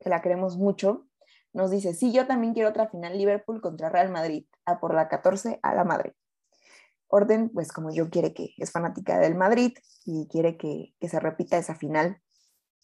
que 0.00 0.08
la 0.08 0.22
queremos 0.22 0.56
mucho, 0.56 1.08
nos 1.52 1.70
dice, 1.70 1.94
sí, 1.94 2.12
yo 2.12 2.26
también 2.26 2.54
quiero 2.54 2.68
otra 2.68 2.88
final 2.88 3.16
Liverpool 3.16 3.60
contra 3.60 3.88
Real 3.88 4.10
Madrid, 4.10 4.46
a 4.64 4.78
por 4.78 4.94
la 4.94 5.08
14 5.08 5.58
a 5.62 5.74
la 5.74 5.84
Madrid. 5.84 6.12
Orden, 7.08 7.48
pues 7.48 7.72
como 7.72 7.90
yo 7.90 8.10
quiere 8.10 8.34
que 8.34 8.54
es 8.58 8.70
fanática 8.70 9.18
del 9.18 9.34
Madrid 9.34 9.76
y 10.04 10.28
quiere 10.28 10.56
que, 10.56 10.94
que 11.00 11.08
se 11.08 11.18
repita 11.18 11.56
esa 11.56 11.74
final 11.74 12.20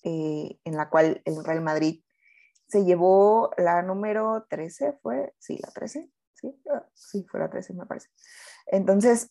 eh, 0.02 0.58
en 0.64 0.76
la 0.76 0.88
cual 0.88 1.22
el 1.24 1.44
Real 1.44 1.60
Madrid 1.60 2.02
se 2.66 2.84
llevó 2.84 3.50
la 3.58 3.82
número 3.82 4.46
13, 4.48 4.94
fue, 5.02 5.34
sí, 5.38 5.58
la 5.62 5.70
13, 5.70 6.10
sí, 6.52 6.62
ah, 6.70 6.86
sí, 6.94 7.26
fue 7.30 7.40
la 7.40 7.50
13 7.50 7.74
me 7.74 7.86
parece. 7.86 8.08
Entonces, 8.66 9.30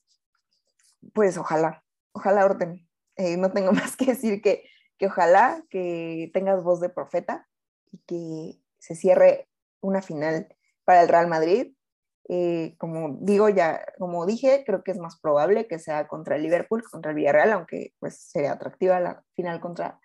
pues 1.14 1.38
ojalá, 1.38 1.84
ojalá 2.14 2.46
Orden, 2.46 2.88
eh, 3.16 3.38
no 3.38 3.52
tengo 3.52 3.72
más 3.74 3.96
que 3.96 4.06
decir 4.06 4.42
que, 4.42 4.64
que 4.98 5.08
ojalá 5.08 5.64
que 5.70 6.32
tengas 6.34 6.64
voz 6.64 6.80
de 6.80 6.90
profeta 6.90 7.48
y 7.92 8.00
que 8.08 8.62
se 8.80 8.96
cierre 8.96 9.50
una 9.82 10.02
final 10.02 10.48
para 10.86 11.02
el 11.02 11.10
Real 11.10 11.28
Madrid. 11.28 11.74
Eh, 12.30 12.76
como 12.78 13.18
digo 13.20 13.50
ya, 13.50 13.86
como 13.98 14.26
dije, 14.26 14.64
creo 14.66 14.84
que 14.84 14.92
es 14.92 14.98
más 14.98 15.20
probable 15.20 15.68
que 15.68 15.78
sea 15.78 16.08
contra 16.08 16.38
el 16.38 16.44
Liverpool, 16.44 16.84
contra 16.90 17.12
el 17.12 17.18
Villarreal, 17.18 17.52
aunque 17.52 17.94
pues 18.00 18.18
sería 18.18 18.54
atractiva 18.54 19.00
la 19.02 19.24
final 19.34 19.60
contra 19.60 20.00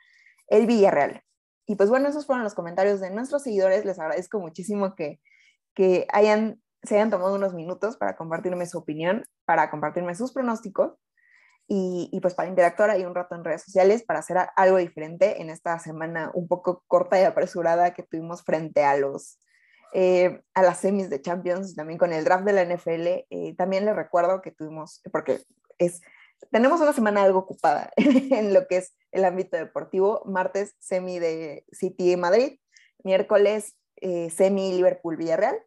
el 0.48 0.66
Villarreal. 0.66 1.22
Y 1.66 1.76
pues 1.76 1.90
bueno, 1.90 2.08
esos 2.08 2.26
fueron 2.26 2.44
los 2.44 2.54
comentarios 2.54 2.98
de 2.98 3.10
nuestros 3.10 3.42
seguidores. 3.42 3.84
Les 3.84 3.98
agradezco 3.98 4.40
muchísimo 4.40 4.94
que, 4.94 5.20
que 5.74 6.06
hayan, 6.10 6.62
se 6.82 6.94
hayan 6.96 7.10
tomado 7.10 7.34
unos 7.34 7.54
minutos 7.54 7.96
para 7.96 8.16
compartirme 8.16 8.66
su 8.66 8.78
opinión, 8.78 9.26
para 9.44 9.70
compartirme 9.70 10.14
sus 10.14 10.32
pronósticos 10.32 10.92
y, 11.66 12.08
y, 12.12 12.20
pues 12.20 12.34
para 12.34 12.48
interactuar 12.48 12.90
ahí 12.90 13.04
un 13.04 13.14
rato 13.14 13.34
en 13.34 13.44
redes 13.44 13.62
sociales 13.62 14.02
para 14.02 14.20
hacer 14.20 14.38
algo 14.56 14.78
diferente 14.78 15.42
en 15.42 15.50
esta 15.50 15.78
semana 15.78 16.30
un 16.32 16.48
poco 16.48 16.82
corta 16.86 17.20
y 17.20 17.24
apresurada 17.24 17.92
que 17.92 18.02
tuvimos 18.02 18.42
frente 18.42 18.84
a 18.84 18.96
los 18.96 19.38
eh, 19.92 20.42
a 20.54 20.62
las 20.62 20.80
semis 20.80 21.08
de 21.08 21.22
Champions, 21.22 21.74
también 21.74 21.98
con 21.98 22.12
el 22.12 22.24
draft 22.24 22.44
de 22.44 22.52
la 22.52 22.62
NFL. 22.62 23.26
Eh, 23.30 23.54
también 23.56 23.86
les 23.86 23.96
recuerdo 23.96 24.42
que 24.42 24.50
tuvimos, 24.50 25.00
porque 25.10 25.40
es, 25.78 26.02
tenemos 26.50 26.80
una 26.80 26.92
semana 26.92 27.22
algo 27.22 27.38
ocupada 27.38 27.90
en 27.96 28.52
lo 28.52 28.66
que 28.66 28.78
es 28.78 28.94
el 29.12 29.24
ámbito 29.24 29.56
deportivo. 29.56 30.22
Martes, 30.26 30.74
semi 30.78 31.18
de 31.18 31.64
City 31.72 32.16
Madrid. 32.16 32.58
Miércoles, 33.02 33.76
eh, 33.96 34.28
semi 34.30 34.72
Liverpool 34.72 35.16
Villarreal. 35.16 35.58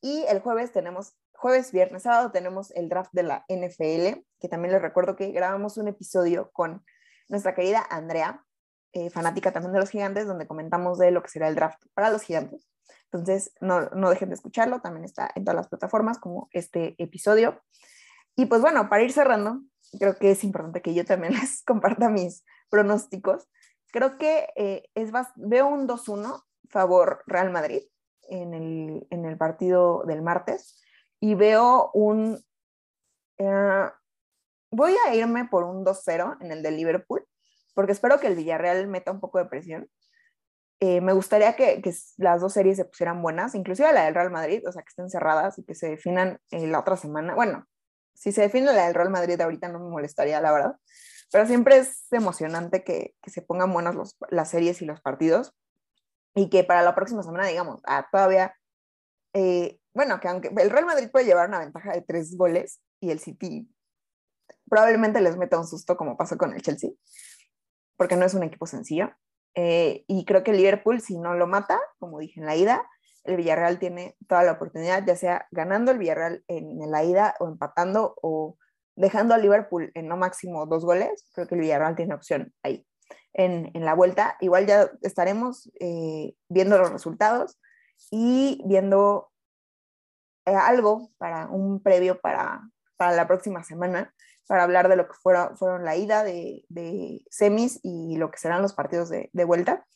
Y 0.00 0.24
el 0.28 0.40
jueves 0.40 0.72
tenemos, 0.72 1.14
jueves, 1.32 1.72
viernes, 1.72 2.04
sábado, 2.04 2.30
tenemos 2.30 2.70
el 2.72 2.88
draft 2.88 3.12
de 3.12 3.22
la 3.22 3.44
NFL, 3.48 4.24
que 4.38 4.48
también 4.48 4.72
les 4.72 4.82
recuerdo 4.82 5.16
que 5.16 5.30
grabamos 5.30 5.76
un 5.76 5.88
episodio 5.88 6.50
con 6.52 6.84
nuestra 7.28 7.54
querida 7.54 7.86
Andrea, 7.90 8.44
fanática 9.12 9.52
también 9.52 9.72
de 9.72 9.80
los 9.80 9.90
gigantes, 9.90 10.26
donde 10.26 10.46
comentamos 10.46 10.98
de 10.98 11.10
lo 11.10 11.22
que 11.22 11.28
será 11.28 11.48
el 11.48 11.54
draft 11.54 11.80
para 11.94 12.10
los 12.10 12.22
gigantes. 12.22 12.66
Entonces, 13.04 13.52
no, 13.60 13.88
no 13.90 14.10
dejen 14.10 14.28
de 14.30 14.34
escucharlo, 14.34 14.80
también 14.80 15.04
está 15.04 15.30
en 15.34 15.44
todas 15.44 15.56
las 15.56 15.68
plataformas 15.68 16.18
como 16.18 16.48
este 16.52 16.94
episodio. 16.98 17.62
Y 18.36 18.46
pues 18.46 18.60
bueno, 18.60 18.88
para 18.88 19.02
ir 19.02 19.12
cerrando, 19.12 19.62
creo 19.98 20.16
que 20.16 20.30
es 20.32 20.44
importante 20.44 20.82
que 20.82 20.94
yo 20.94 21.04
también 21.04 21.34
les 21.40 21.62
comparta 21.62 22.08
mis 22.08 22.44
pronósticos. 22.68 23.48
Creo 23.92 24.18
que 24.18 24.48
eh, 24.56 24.84
es 24.94 25.10
veo 25.36 25.68
un 25.68 25.88
2-1 25.88 26.42
favor 26.68 27.22
Real 27.26 27.50
Madrid 27.50 27.82
en 28.30 28.54
el, 28.54 29.06
en 29.10 29.24
el, 29.24 29.36
partido 29.36 30.04
del 30.06 30.22
martes 30.22 30.82
y 31.20 31.34
veo 31.34 31.90
un... 31.92 32.42
Eh, 33.38 33.90
voy 34.70 34.94
a 35.06 35.14
irme 35.14 35.46
por 35.46 35.64
un 35.64 35.84
2-0 35.84 36.38
en 36.40 36.52
el 36.52 36.62
de 36.62 36.70
Liverpool, 36.70 37.26
porque 37.74 37.92
espero 37.92 38.20
que 38.20 38.28
el 38.28 38.36
Villarreal 38.36 38.86
meta 38.86 39.10
un 39.10 39.20
poco 39.20 39.38
de 39.38 39.46
presión 39.46 39.88
eh, 40.82 41.02
me 41.02 41.12
gustaría 41.12 41.54
que, 41.56 41.82
las 42.16 42.40
dos 42.40 42.54
series 42.54 42.78
se 42.78 42.86
pusieran 42.86 43.20
buenas, 43.20 43.54
inclusive 43.54 43.92
la 43.92 44.04
del 44.04 44.14
Real 44.14 44.30
Madrid, 44.30 44.66
o 44.66 44.72
sea, 44.72 44.82
que 44.82 44.88
estén 44.88 45.10
cerradas 45.10 45.58
y 45.58 45.64
que 45.64 45.74
se 45.74 45.90
definan 45.90 46.40
eh, 46.50 46.66
la 46.66 46.80
otra 46.80 46.96
semana. 46.96 47.34
Bueno, 47.34 47.66
si 48.14 48.32
se 48.32 48.40
define 48.40 48.72
la 48.72 48.86
del 48.86 48.94
Real 48.94 49.10
Madrid 49.10 49.38
ahorita 49.38 49.68
no 49.68 49.78
me 49.78 49.90
molestaría, 49.90 50.40
la 50.40 50.52
verdad, 50.52 50.76
pero 51.30 51.46
siempre 51.46 51.76
es 51.76 52.10
emocionante 52.12 52.82
que, 52.82 53.14
se 53.26 53.42
pongan 53.42 53.72
buenas 53.74 54.16
las 54.30 54.48
series 54.48 54.80
y 54.80 54.86
los 54.86 55.02
partidos 55.02 55.54
y 56.34 56.48
que 56.48 56.64
para 56.64 56.82
la 56.82 56.94
próxima 56.94 57.22
semana, 57.22 57.46
digamos, 57.46 57.80
ah, 57.86 58.08
todavía, 58.10 58.54
eh, 59.34 59.78
bueno, 59.94 60.20
que 60.20 60.28
aunque 60.28 60.48
el 60.56 60.70
Real 60.70 60.86
Madrid 60.86 61.10
puede 61.10 61.26
llevar 61.26 61.48
una 61.48 61.58
ventaja 61.58 61.92
de 61.92 62.02
tres 62.02 62.36
goles 62.36 62.80
y 63.00 63.10
el 63.10 63.20
City 63.20 63.68
probablemente 64.68 65.20
les 65.20 65.36
meta 65.36 65.58
un 65.58 65.66
susto 65.66 65.96
como 65.96 66.16
pasó 66.16 66.36
con 66.36 66.54
el 66.54 66.62
Chelsea, 66.62 66.90
porque 67.96 68.16
no 68.16 68.24
es 68.24 68.34
un 68.34 68.44
equipo 68.44 68.66
sencillo 68.66 69.10
eh, 69.54 70.04
y 70.06 70.24
creo 70.24 70.44
que 70.44 70.52
Liverpool, 70.52 71.00
si 71.00 71.18
no 71.18 71.34
lo 71.34 71.46
mata, 71.46 71.78
como 71.98 72.18
dije 72.18 72.40
en 72.40 72.46
la 72.46 72.56
ida, 72.56 72.88
el 73.24 73.36
Villarreal 73.36 73.78
tiene 73.78 74.16
toda 74.28 74.42
la 74.44 74.52
oportunidad, 74.52 75.04
ya 75.04 75.16
sea 75.16 75.46
ganando 75.50 75.90
el 75.90 75.98
Villarreal 75.98 76.44
en, 76.48 76.78
la 76.90 77.04
ida 77.04 77.34
o 77.40 77.48
empatando 77.48 78.14
o 78.22 78.56
dejando 78.96 79.34
al 79.34 79.42
Liverpool 79.42 79.90
en 79.94 80.08
no 80.08 80.16
máximo 80.16 80.66
dos 80.66 80.84
goles, 80.84 81.28
creo 81.34 81.46
que 81.46 81.54
el 81.54 81.62
Villarreal 81.62 81.96
tiene 81.96 82.14
opción 82.14 82.52
ahí. 82.62 82.86
En, 83.32 83.70
en 83.74 83.84
la 83.84 83.94
vuelta, 83.94 84.36
igual 84.40 84.66
ya 84.66 84.90
estaremos 85.02 85.70
eh, 85.78 86.34
viendo 86.48 86.78
los 86.78 86.90
resultados 86.90 87.58
y 88.10 88.60
viendo 88.66 89.30
eh, 90.46 90.54
algo 90.54 91.10
para 91.18 91.46
un 91.48 91.80
previo 91.82 92.20
para, 92.20 92.62
para 92.96 93.12
la 93.12 93.28
próxima 93.28 93.62
semana 93.62 94.12
para 94.50 94.64
hablar 94.64 94.88
de 94.88 94.96
lo 94.96 95.06
que 95.06 95.14
fueron, 95.14 95.56
fueron 95.56 95.84
la 95.84 95.94
ida 95.94 96.24
de, 96.24 96.64
de, 96.68 97.22
semis 97.30 97.78
y 97.84 98.16
lo 98.16 98.32
que 98.32 98.38
serán 98.38 98.62
los 98.62 98.74
partidos 98.74 99.08
de, 99.08 99.30
de 99.32 99.44
vuelta. 99.44 99.86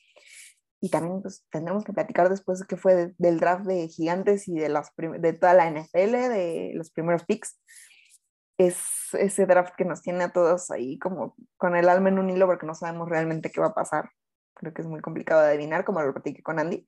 Y 0.80 0.90
también 0.90 1.22
pues, 1.22 1.44
tendremos 1.50 1.82
que 1.82 1.92
platicar 1.92 2.28
después 2.28 2.60
de 2.60 2.66
qué 2.66 2.76
fue 2.76 3.14
del 3.18 3.40
draft 3.40 3.64
de 3.64 3.88
gigantes 3.88 4.46
y 4.46 4.54
de, 4.54 4.68
las 4.68 4.92
de 4.96 5.32
toda 5.32 5.54
la 5.54 5.68
NFL, 5.68 6.12
de 6.12 6.70
los 6.76 6.92
primeros 6.92 7.24
picks. 7.24 7.58
Es 8.58 9.14
ese 9.14 9.46
draft 9.46 9.74
que 9.76 9.84
nos 9.84 10.02
tiene 10.02 10.24
a 10.24 10.32
todos 10.32 10.70
ahí 10.70 10.98
como 10.98 11.34
con 11.56 11.76
el 11.76 11.88
alma 11.88 12.08
en 12.08 12.18
un 12.18 12.30
hilo 12.30 12.46
porque 12.46 12.66
no 12.66 12.74
sabemos 12.74 13.08
realmente 13.08 13.50
qué 13.50 13.60
va 13.60 13.68
a 13.68 13.74
pasar. 13.74 14.10
Creo 14.54 14.72
que 14.72 14.82
es 14.82 14.88
muy 14.88 15.00
complicado 15.00 15.42
de 15.42 15.48
adivinar, 15.48 15.84
como 15.84 16.00
lo 16.02 16.12
platiqué 16.12 16.42
con 16.42 16.58
Andy. 16.58 16.86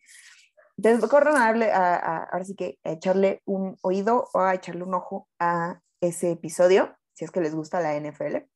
Entonces, 0.76 1.08
corran 1.08 1.36
a 1.36 1.46
darle, 1.46 1.72
a, 1.72 2.24
ahora 2.24 2.44
sí 2.44 2.54
que 2.54 2.78
a 2.84 2.92
echarle 2.92 3.42
un 3.46 3.76
oído 3.82 4.28
o 4.32 4.40
a 4.40 4.54
echarle 4.54 4.84
un 4.84 4.94
ojo 4.94 5.28
a 5.38 5.80
ese 6.00 6.30
episodio 6.32 6.96
si 7.16 7.24
es 7.24 7.30
que 7.30 7.40
les 7.40 7.54
gusta 7.54 7.80
la 7.80 7.98
NFL. 7.98 8.46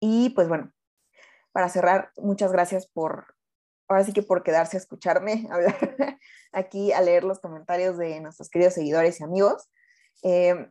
Y 0.00 0.30
pues 0.30 0.48
bueno, 0.48 0.72
para 1.52 1.68
cerrar, 1.68 2.10
muchas 2.16 2.52
gracias 2.52 2.88
por, 2.88 3.36
ahora 3.88 4.04
sí 4.04 4.12
que 4.12 4.22
por 4.22 4.42
quedarse 4.42 4.76
a 4.76 4.80
escucharme, 4.80 5.46
hablar 5.50 6.18
aquí, 6.52 6.92
a 6.92 7.00
leer 7.00 7.24
los 7.24 7.38
comentarios 7.38 7.96
de 7.96 8.20
nuestros 8.20 8.50
queridos 8.50 8.74
seguidores 8.74 9.20
y 9.20 9.24
amigos. 9.24 9.70
Eh, 10.24 10.68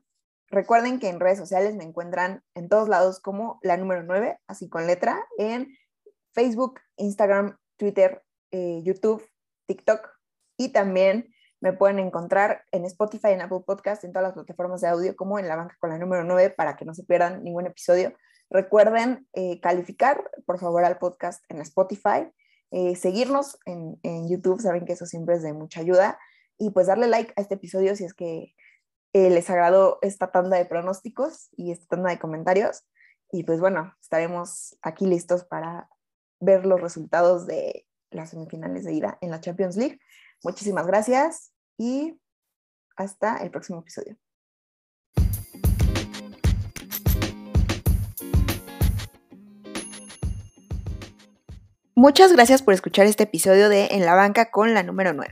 recuerden 0.53 0.99
que 0.99 1.09
en 1.09 1.19
redes 1.19 1.39
sociales 1.39 1.75
me 1.75 1.83
encuentran 1.83 2.43
en 2.53 2.69
todos 2.69 2.87
lados 2.87 3.19
como 3.19 3.59
la 3.63 3.75
número 3.75 4.03
9, 4.03 4.39
así 4.47 4.69
con 4.69 4.85
letra, 4.87 5.19
en 5.37 5.75
Facebook, 6.33 6.79
Instagram, 6.97 7.57
Twitter, 7.77 8.23
eh, 8.51 8.81
YouTube, 8.83 9.27
TikTok 9.65 10.09
y 10.57 10.69
también 10.69 11.33
me 11.59 11.73
pueden 11.73 11.97
encontrar 11.97 12.65
en 12.71 12.85
Spotify, 12.85 13.29
en 13.29 13.41
Apple 13.41 13.61
Podcast, 13.65 14.03
en 14.03 14.11
todas 14.11 14.27
las 14.27 14.33
plataformas 14.33 14.81
de 14.81 14.89
audio, 14.89 15.15
como 15.15 15.39
en 15.39 15.47
la 15.47 15.55
banca 15.55 15.75
con 15.79 15.89
la 15.89 15.97
número 15.97 16.23
9, 16.23 16.51
para 16.51 16.75
que 16.75 16.85
no 16.85 16.93
se 16.93 17.03
pierdan 17.03 17.43
ningún 17.43 17.65
episodio. 17.65 18.13
Recuerden 18.49 19.27
eh, 19.33 19.59
calificar, 19.61 20.29
por 20.45 20.59
favor, 20.59 20.83
al 20.85 20.99
podcast 20.99 21.43
en 21.49 21.61
Spotify, 21.61 22.31
eh, 22.71 22.95
seguirnos 22.95 23.57
en, 23.65 23.97
en, 24.03 24.29
YouTube, 24.29 24.61
saben 24.61 24.85
que 24.85 24.93
eso 24.93 25.05
siempre 25.05 25.35
es 25.35 25.41
de 25.41 25.53
mucha 25.53 25.79
ayuda, 25.79 26.19
y 26.59 26.69
pues 26.71 26.87
darle 26.87 27.07
like 27.07 27.33
a 27.35 27.41
este 27.41 27.55
episodio 27.55 27.95
si 27.95 28.03
es 28.03 28.13
que 28.13 28.53
eh, 29.13 29.29
les 29.29 29.49
agradó 29.49 29.99
esta 30.01 30.31
tanda 30.31 30.57
de 30.57 30.65
pronósticos 30.65 31.49
y 31.55 31.71
esta 31.71 31.95
tanda 31.95 32.09
de 32.09 32.19
comentarios. 32.19 32.83
Y 33.31 33.43
pues 33.43 33.59
bueno, 33.59 33.95
estaremos 34.01 34.75
aquí 34.81 35.05
listos 35.05 35.45
para 35.45 35.87
ver 36.39 36.65
los 36.65 36.81
resultados 36.81 37.45
de 37.45 37.87
las 38.09 38.31
semifinales 38.31 38.83
de 38.83 38.93
ida 38.93 39.17
en 39.21 39.31
la 39.31 39.39
Champions 39.39 39.77
League. 39.77 39.99
Muchísimas 40.43 40.87
gracias 40.87 41.53
y 41.77 42.19
hasta 42.95 43.37
el 43.37 43.51
próximo 43.51 43.79
episodio. 43.79 44.17
Muchas 51.95 52.33
gracias 52.33 52.63
por 52.63 52.73
escuchar 52.73 53.05
este 53.05 53.23
episodio 53.23 53.69
de 53.69 53.85
En 53.91 54.05
la 54.05 54.15
banca 54.15 54.49
con 54.49 54.73
la 54.73 54.81
número 54.81 55.13
9. 55.13 55.31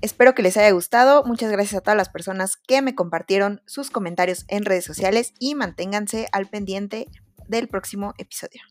Espero 0.00 0.34
que 0.34 0.42
les 0.42 0.56
haya 0.56 0.70
gustado. 0.70 1.24
Muchas 1.24 1.50
gracias 1.50 1.74
a 1.74 1.80
todas 1.80 1.96
las 1.96 2.08
personas 2.08 2.56
que 2.56 2.82
me 2.82 2.94
compartieron 2.94 3.62
sus 3.66 3.90
comentarios 3.90 4.44
en 4.48 4.64
redes 4.64 4.84
sociales 4.84 5.34
y 5.40 5.56
manténganse 5.56 6.28
al 6.30 6.48
pendiente 6.48 7.08
del 7.48 7.68
próximo 7.68 8.14
episodio. 8.18 8.62